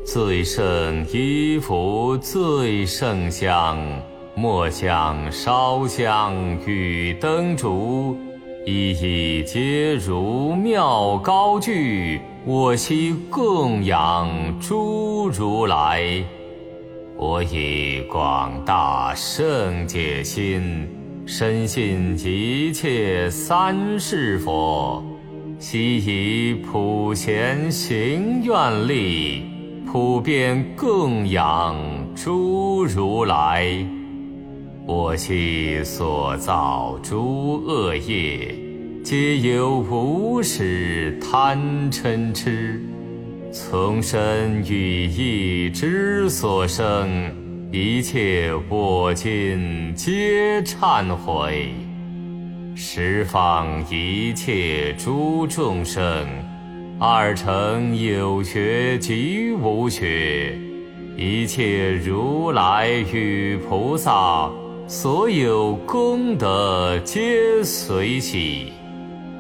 [0.04, 3.78] 最胜衣服，最胜香，
[4.34, 6.34] 末香烧香
[6.66, 8.18] 与灯烛，
[8.66, 12.20] 一一皆如妙高具。
[12.44, 14.28] 我悉供养
[14.60, 16.22] 诸如来，
[17.16, 20.86] 我以广大圣解心，
[21.24, 25.02] 深信一切三世佛，
[25.58, 29.42] 悉以普贤行愿力，
[29.86, 31.76] 普遍供养
[32.16, 33.66] 诸如来。
[34.84, 38.54] 我悉所造诸恶业。
[39.04, 41.58] 皆由无始贪
[41.90, 42.80] 嗔痴，
[43.52, 47.08] 从身语意之所生，
[47.74, 51.72] 一切我今皆忏悔。
[52.76, 56.04] 十方一切诸众生，
[56.98, 60.54] 二乘有学及无学，
[61.16, 64.50] 一切如来与菩萨，
[64.86, 68.70] 所有功德皆随喜。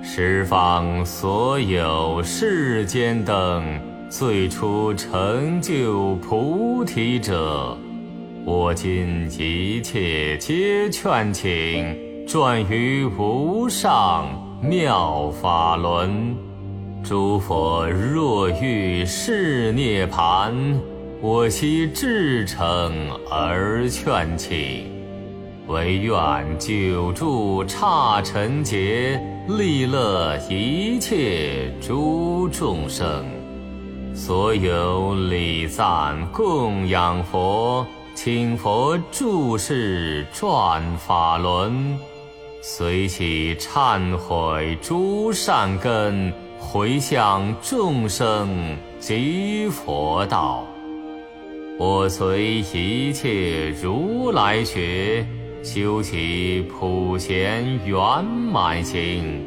[0.02, 3.62] 十方所有世间等
[4.08, 7.76] 最初成就菩提者，
[8.44, 14.26] 我今一切皆劝请转于无上
[14.60, 16.36] 妙法轮。
[17.04, 20.54] 诸佛若欲示涅盘，
[21.20, 22.92] 我悉至诚
[23.30, 24.86] 而劝请，
[25.68, 29.20] 唯愿久住刹尘劫。
[29.48, 33.24] 利乐一切诸众生，
[34.14, 37.84] 所有礼赞供养佛，
[38.14, 41.98] 请佛住世转法轮，
[42.60, 50.64] 随喜忏悔诸善根，回向众生及佛道。
[51.78, 55.26] 我随一切如来学。
[55.64, 59.40] 修习普贤圆满行，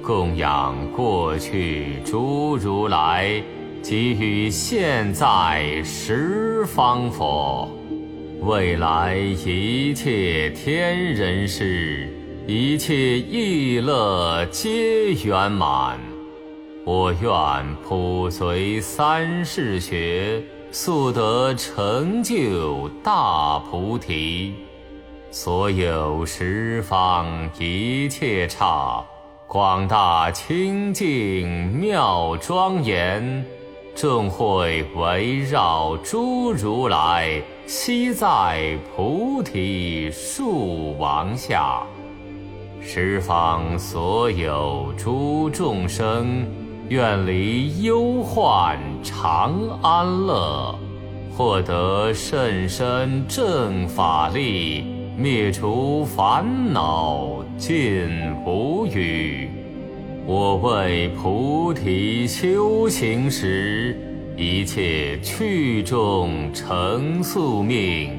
[0.00, 3.42] 供养过去诸如来，
[3.82, 7.68] 给予现在十方佛，
[8.42, 12.08] 未来一切天人世，
[12.46, 15.98] 一切意乐皆圆满。
[16.84, 24.54] 我愿普随三世学，速得成就大菩提。
[25.32, 29.04] 所有十方一切刹，
[29.48, 33.44] 广大清净妙庄严，
[33.96, 41.82] 众会围绕诸如来，悉在菩提树王下。
[42.80, 46.46] 十方所有诸众生，
[46.88, 50.78] 愿离忧患，常安乐，
[51.36, 54.84] 获得甚深正法力。
[55.18, 58.06] 灭除烦恼尽
[58.44, 59.48] 无余。
[60.26, 63.98] 我为菩提修行时，
[64.36, 68.10] 一切去众成宿命，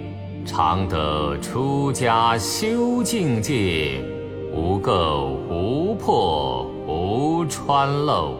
[0.45, 4.01] 常得出家修境界，
[4.51, 8.36] 无垢无破无穿漏。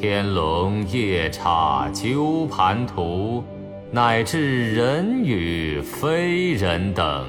[0.00, 3.44] 天龙夜叉鸠盘荼。
[3.92, 7.24] 乃至人与非人等，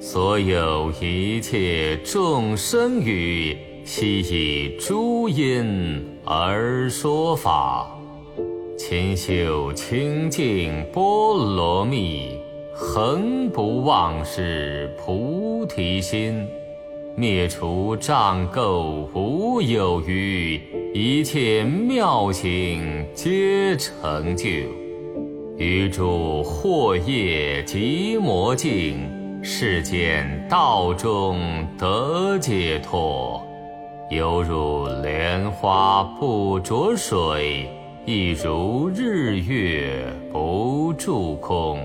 [0.00, 7.88] 所有一切众生语，悉以诸因而说法，
[8.78, 12.38] 勤修清净波罗蜜，
[12.72, 16.46] 恒不忘失菩提心，
[17.16, 20.60] 灭除障垢无有余，
[20.94, 24.46] 一切妙行皆成就。
[25.56, 29.10] 于诸惑业及魔境，
[29.42, 33.42] 世间道中得解脱，
[34.08, 37.68] 犹如莲花不着水，
[38.10, 40.02] 亦如日月
[40.32, 41.78] 不住空。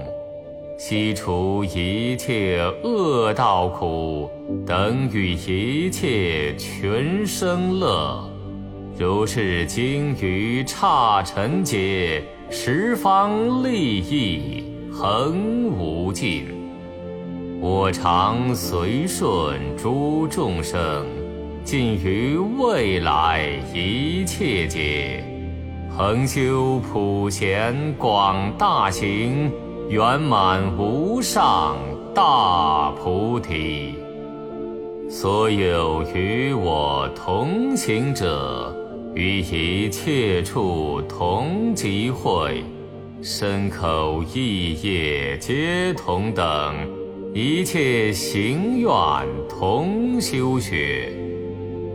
[0.77, 4.29] 悉除一切恶道苦，
[4.65, 8.23] 等与一切群生乐。
[8.97, 14.63] 如是经于刹尘劫，十方利益
[14.93, 16.45] 恒无尽。
[17.59, 21.05] 我常随顺诸众生，
[21.65, 25.21] 尽于未来一切劫，
[25.95, 29.51] 恒修普贤广大行，
[29.89, 31.77] 圆满无上
[32.15, 33.93] 大菩提。
[35.07, 38.75] 所有与我同行者。
[39.13, 42.63] 于一切处同集会，
[43.21, 46.75] 身口意业皆同等，
[47.35, 48.89] 一切行愿
[49.47, 51.22] 同修学。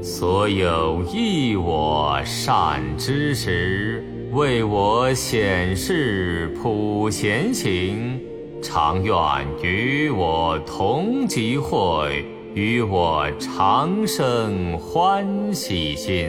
[0.00, 8.20] 所有益我善知识，为我显示普贤行，
[8.62, 9.14] 常愿
[9.60, 12.24] 与我同集会，
[12.54, 16.28] 与我长生欢喜心。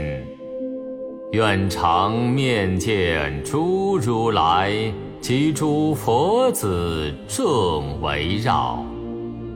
[1.32, 4.74] 愿常面见诸如来
[5.22, 8.84] 及诸佛子众围绕，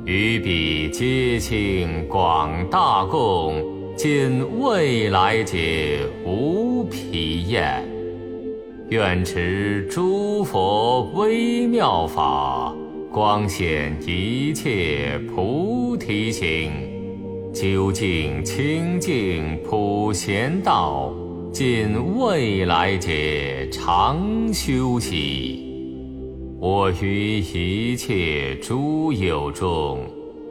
[0.06, 7.84] 于彼皆清广大供，尽未来劫无疲厌。
[8.90, 12.76] 愿持诸佛微妙法，
[13.12, 16.72] 光显一切菩提行，
[17.54, 21.14] 究竟清净普贤道。
[21.52, 25.72] 尽未来劫常修习，
[26.60, 30.00] 我于一切诸有中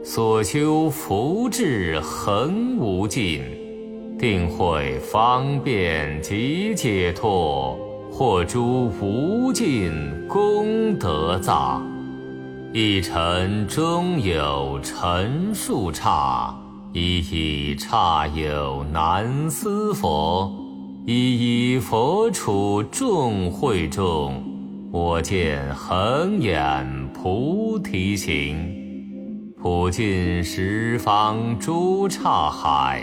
[0.05, 3.41] 所修福智恒无尽，
[4.19, 7.79] 定会方便及解脱，
[8.11, 9.93] 获诸无尽
[10.27, 11.81] 功德藏。
[12.73, 16.53] 一尘中有尘数刹，
[16.91, 20.51] 一一刹有难思佛。
[21.05, 24.43] 一一佛处众会中，
[24.91, 28.57] 我见恒眼菩提行，
[29.63, 33.01] 普尽十方诸刹海，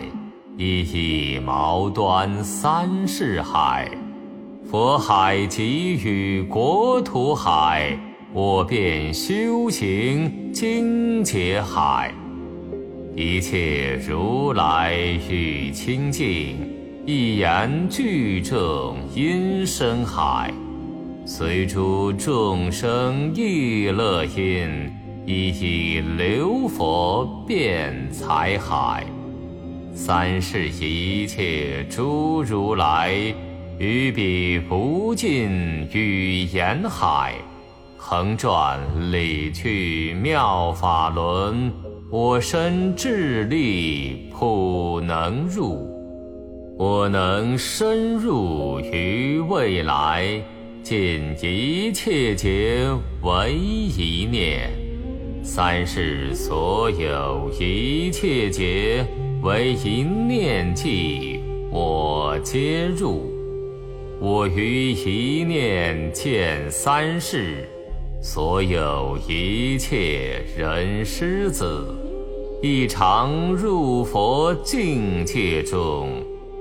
[0.58, 3.90] 一一毛端三世海，
[4.70, 5.64] 佛海给
[6.04, 7.98] 予国土海，
[8.34, 12.12] 我便修行精劫海，
[13.16, 14.94] 一切如来
[15.30, 16.58] 与清净。
[17.06, 20.52] 一言具证因深海，
[21.24, 24.92] 随诸众生意乐因，
[25.26, 29.04] 一一流佛辩财海。
[29.94, 33.12] 三世一切诸如来，
[33.78, 37.34] 于彼不尽语言海，
[37.96, 38.80] 横转
[39.12, 41.70] 理去妙法轮，
[42.10, 45.86] 我身智力普能入。
[46.78, 50.42] 我能深入于未来，
[50.82, 52.88] 尽一切劫
[53.22, 54.70] 为一念；
[55.42, 59.06] 三世所有一切劫
[59.42, 63.32] 为一念计，我皆入。
[64.20, 67.66] 我于一念见三世，
[68.22, 71.86] 所有一切人师子，
[72.62, 76.10] 亦常入佛境界中。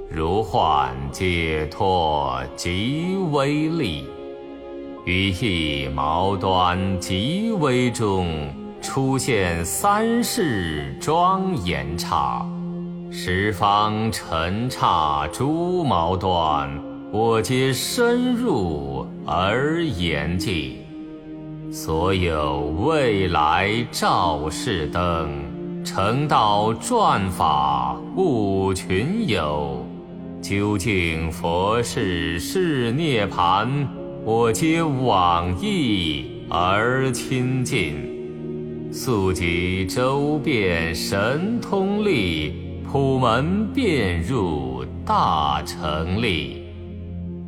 [0.10, 4.06] 如幻解脱极为利，
[5.06, 8.48] 于一毛端极为中，
[8.82, 12.46] 出现三世庄严刹，
[13.12, 16.70] 十方尘刹诸毛端，
[17.12, 20.78] 我皆深入而言尽。
[21.72, 25.30] 所有未来照世灯，
[25.84, 29.86] 成道转法悟群有。
[30.42, 33.88] 究竟佛事是涅盘，
[34.24, 38.09] 我皆往诣而亲近。
[38.92, 46.64] 速集周遍神通力，普门遍入大成力。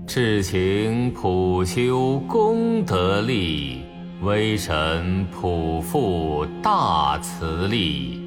[0.05, 3.79] 至情普修功德力，
[4.21, 8.21] 威神普覆大慈力，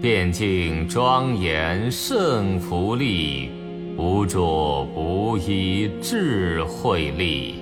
[0.00, 3.50] 遍净庄严圣福力。
[3.98, 7.56] 无着不依智慧力，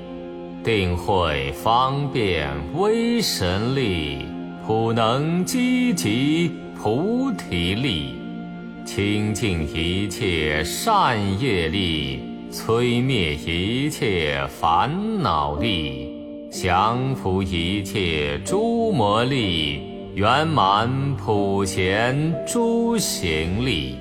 [0.62, 4.24] 定慧方便威神力，
[4.64, 8.14] 普能积极菩提力，
[8.84, 12.20] 清净一切善业力，
[12.52, 16.12] 摧灭一切烦恼力，
[16.48, 19.80] 降伏一切诸魔力，
[20.14, 23.96] 圆满普贤诸行力，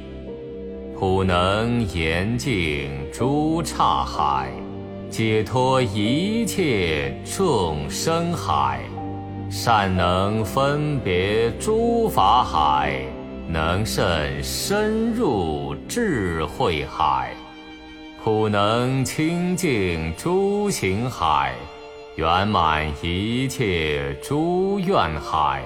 [0.95, 4.51] 普能严净诸刹海，
[5.09, 8.83] 解脱一切众生海。
[9.53, 13.01] 善能分别诸法海，
[13.49, 17.33] 能甚深入智慧海，
[18.23, 21.53] 普能清净诸行海，
[22.15, 25.61] 圆满一切诸愿海，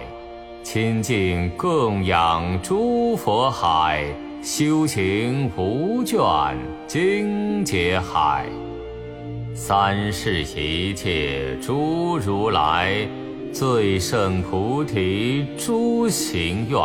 [0.64, 4.04] 清净供养诸佛海，
[4.42, 6.56] 修行无倦
[6.88, 8.48] 精劫海，
[9.54, 13.08] 三世一切诸如来。
[13.56, 16.78] 最胜菩提诸行愿，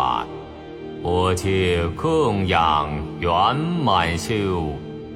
[1.03, 4.69] 我皆供养圆满修，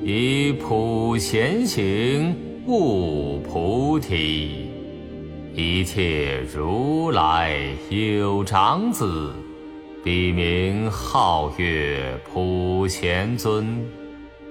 [0.02, 2.34] 以普贤行
[2.66, 4.68] 悟菩提。
[5.55, 7.57] 一切如来
[7.88, 9.32] 有长子，
[10.02, 13.80] 笔名号曰普贤尊。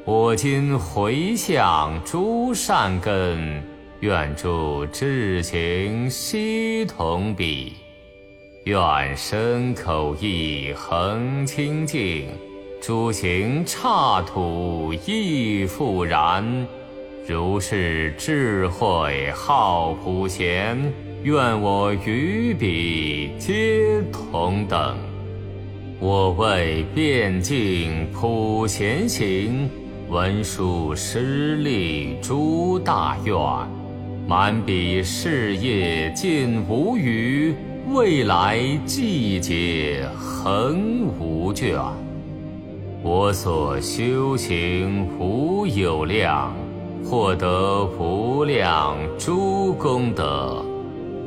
[0.06, 3.62] 我今回向诸善根。
[4.04, 7.72] 愿诸智行悉同彼，
[8.66, 12.28] 愿身口意恒清净，
[12.82, 16.44] 诸行刹土亦复然。
[17.26, 20.78] 如是智慧好普贤，
[21.24, 24.98] 愿我与彼皆同等。
[26.02, 29.70] 我为遍净普贤行，
[30.10, 33.34] 文殊师利诸大愿。
[34.26, 37.54] 满彼事业尽无余，
[37.94, 41.78] 未来季节恒无倦。
[43.02, 46.56] 我所修行无有量，
[47.04, 50.66] 获得无量诸功德，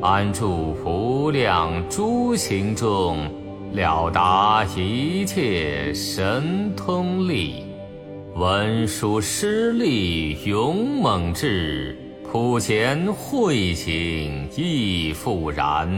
[0.01, 3.29] 安住无量诸行中，
[3.73, 7.63] 了达一切神通力，
[8.35, 11.95] 文殊师利勇猛智。
[12.29, 15.89] 普贤慧行亦复然。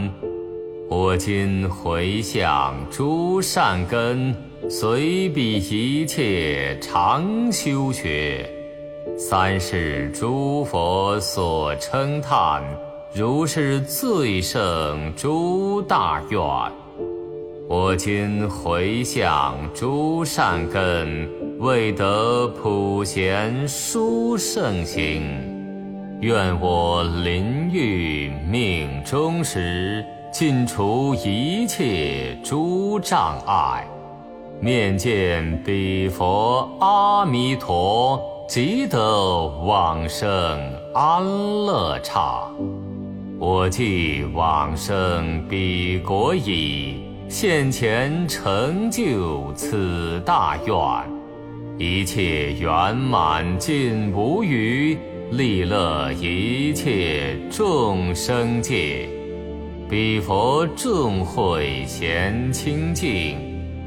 [0.88, 4.32] 我今回向诸善根，
[4.68, 8.48] 随彼一切常修学。
[9.18, 12.62] 三世诸佛所称叹，
[13.12, 16.40] 如是最胜诸大愿。
[17.68, 21.28] 我今回向诸善根，
[21.58, 25.49] 为得普贤殊胜行。
[26.20, 33.88] 愿我临欲命终时，尽除一切诸障碍，
[34.60, 40.30] 面见彼佛阿弥陀，即得往生
[40.94, 41.24] 安
[41.64, 42.42] 乐刹。
[43.38, 46.96] 我既往生彼国矣，
[47.30, 50.76] 现前成就此大愿，
[51.78, 54.98] 一切圆满尽无余。
[55.30, 59.08] 利乐一切众生界，
[59.88, 63.38] 彼佛众会贤清净，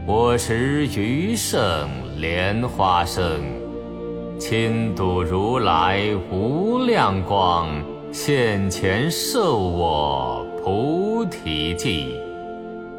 [0.08, 3.42] 我持余圣莲花生，
[4.40, 7.70] 亲睹如来无量光，
[8.14, 12.16] 现前授我菩提记，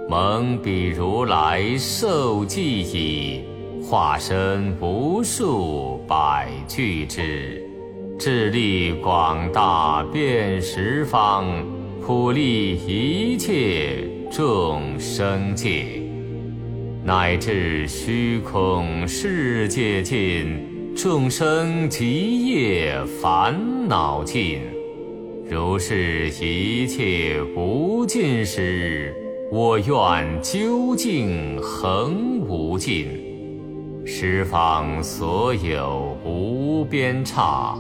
[0.07, 3.43] 蒙彼如来受记已，
[3.83, 7.74] 化身无数百俱之。
[8.17, 11.47] 智力广大遍十方，
[12.01, 15.85] 普利一切众生界，
[17.05, 23.55] 乃至虚空世界尽，众生极业烦
[23.89, 24.61] 恼尽。
[25.51, 29.13] 如是一切无尽时，
[29.51, 33.09] 我愿究竟恒无尽，
[34.07, 37.77] 十方所有无边刹。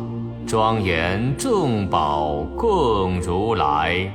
[0.46, 4.12] 庄严众宝供如来，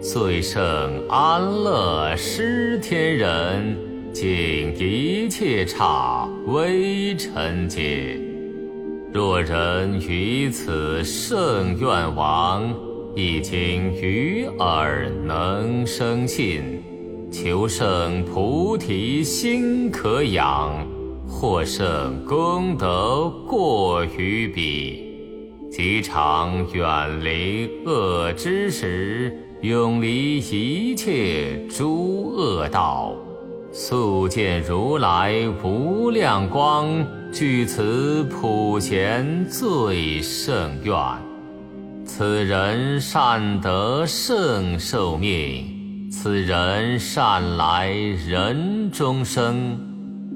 [0.00, 0.62] 最胜
[1.08, 3.76] 安乐施天人，
[4.12, 8.20] 尽一切刹微尘界。
[9.10, 12.72] 若人于此圣愿王，
[13.16, 16.62] 一经于耳能生信，
[17.32, 20.86] 求胜菩提心可养，
[21.26, 25.09] 或胜功德过于彼。
[25.82, 33.14] 即常远离恶之时，永离一切诸恶道，
[33.72, 36.86] 速见如来无量光，
[37.32, 40.94] 具此普贤最胜愿。
[42.04, 49.80] 此人善得圣寿命，此人善来人中生，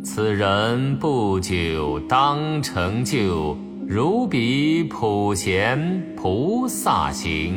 [0.02, 3.54] 此人不久当成就。
[3.86, 7.54] 如彼普贤菩萨行，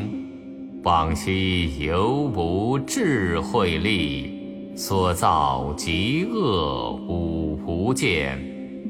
[0.83, 8.37] 往昔犹无智慧力，所造极恶五无间。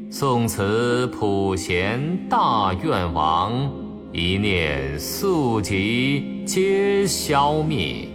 [0.10, 3.72] 宋此普贤大愿王，
[4.12, 8.08] 一念速疾皆消灭。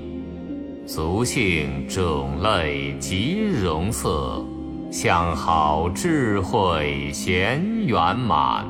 [0.84, 4.44] 俗性种类极容色，
[4.90, 8.66] 相好智慧贤圆满。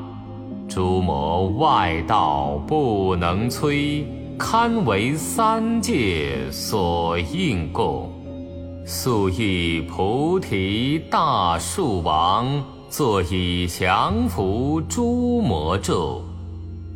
[0.73, 4.03] 诸魔外道不能摧，
[4.39, 8.11] 堪为三界所应供。
[8.83, 12.47] 素以菩提大树王，
[12.89, 16.23] 坐以降伏诸魔咒。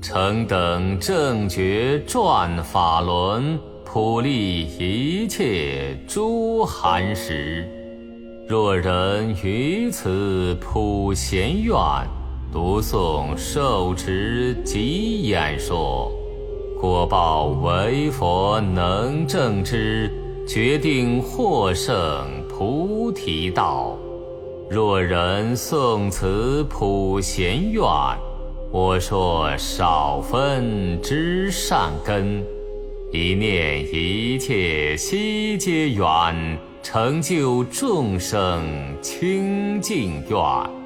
[0.01, 7.69] 成等正觉转法轮，普利一切诸寒食。
[8.49, 11.75] 若人于此普贤愿。
[12.57, 16.11] 读诵受持及演说，
[16.81, 20.11] 果报为佛能证之，
[20.47, 21.93] 决定获胜
[22.49, 23.95] 菩提道。
[24.71, 27.83] 若人诵此普贤愿，
[28.71, 32.43] 我说少分之善根，
[33.13, 36.07] 一念一切悉皆愿，
[36.81, 38.63] 成就众生
[38.99, 40.76] 清净愿。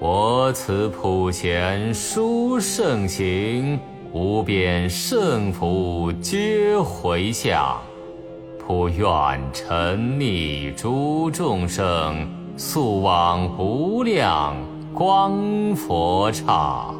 [0.00, 3.76] 我此普贤殊胜行，
[4.12, 7.76] 无边胜福皆回向，
[8.64, 9.06] 普愿
[9.52, 14.54] 沉溺诸众生，速往无量
[14.94, 16.94] 光佛刹。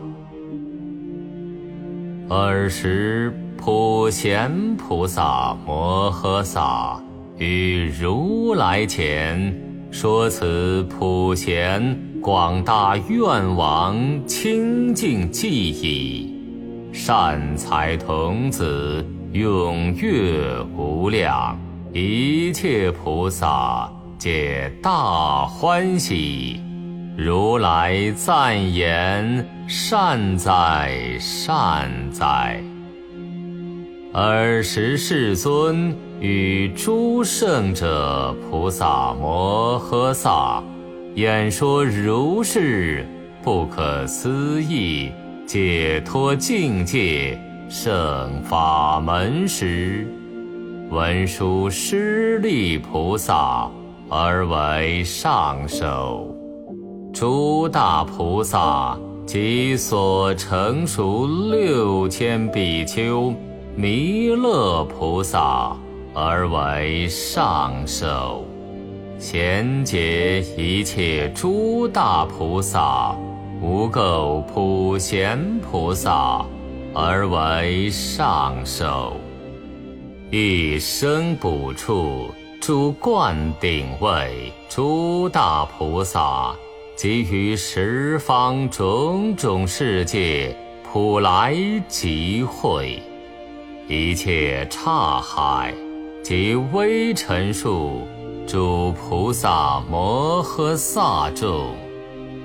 [2.29, 7.01] 尔时普贤菩萨摩诃萨
[7.37, 9.57] 于如来前
[9.93, 12.08] 说此普贤。
[12.21, 13.97] 广大愿王
[14.27, 16.35] 清净记忆，
[16.93, 21.57] 善财童子踊跃无量，
[21.93, 23.89] 一切菩萨
[24.19, 26.61] 皆大欢喜。
[27.17, 32.61] 如来赞言：善哉，善哉！
[34.13, 40.63] 尔时世尊与诸圣者菩萨摩诃萨。
[41.19, 43.05] 演说如是
[43.43, 45.11] 不可思议
[45.45, 47.37] 解脱境界
[47.69, 50.07] 圣法门时，
[50.91, 53.69] 文殊师利菩萨
[54.09, 56.33] 而为上首，
[57.13, 58.97] 诸大菩萨
[59.27, 63.35] 及所成熟六千比丘
[63.75, 65.77] 弥勒菩萨
[66.15, 68.48] 而为上首。
[69.19, 73.17] 贤解一切诸大菩萨，
[73.61, 76.47] 无垢普贤菩萨，
[76.95, 79.17] 而为上首。
[80.31, 86.55] 一生补处诸灌顶位诸大菩萨，
[86.95, 90.55] 及于十方种种世界
[90.93, 91.57] 普来
[91.89, 93.03] 集会，
[93.89, 95.75] 一切刹海
[96.23, 98.07] 及微尘数。
[98.49, 101.77] 诸菩萨摩诃萨众，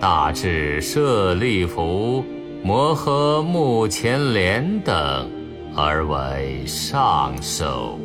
[0.01, 2.21] 大智舍利弗、
[2.61, 5.31] 摩诃目犍连等，
[5.73, 7.97] 而为上首。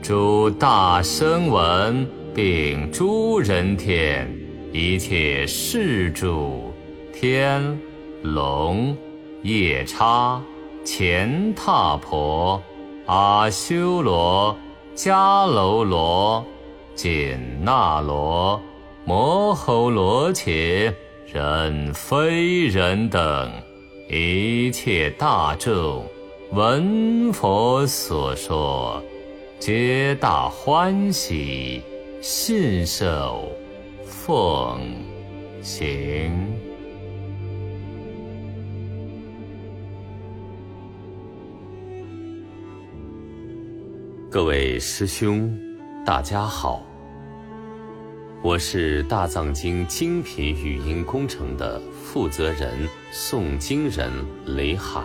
[0.00, 4.32] 诸大声闻，并诸人天，
[4.72, 6.72] 一切世主、
[7.12, 7.76] 天
[8.22, 8.96] 龙、
[9.42, 10.40] 夜叉、
[10.86, 12.62] 乾闼婆、
[13.06, 14.56] 阿修罗、
[14.94, 16.46] 迦楼罗。
[17.02, 18.60] 紧那罗、
[19.06, 20.94] 摩吼罗伽、
[21.32, 23.50] 人非人等
[24.10, 26.04] 一切大众，
[26.52, 29.02] 闻佛所说，
[29.58, 31.80] 皆大欢喜，
[32.20, 33.50] 信受
[34.04, 34.78] 奉
[35.62, 36.30] 行。
[44.30, 45.50] 各位师兄，
[46.04, 46.82] 大家好。
[48.42, 54.10] 我是大藏经精品语音工程的负责人诵经人
[54.46, 55.04] 雷汉。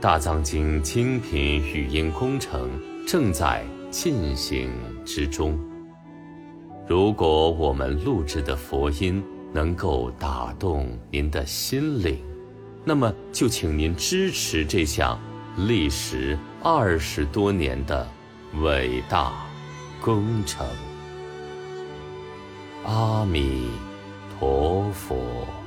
[0.00, 2.68] 大藏经精品语音工程
[3.06, 4.68] 正在进行
[5.04, 5.56] 之中，
[6.88, 12.18] 如果我们录制的佛音能够打动您的心灵，
[12.84, 15.16] 那么就请您支持这项
[15.56, 18.04] 历时二十多年的
[18.60, 19.32] 伟大
[20.02, 20.66] 工程。
[22.84, 23.70] 阿弥
[24.38, 25.63] 陀佛。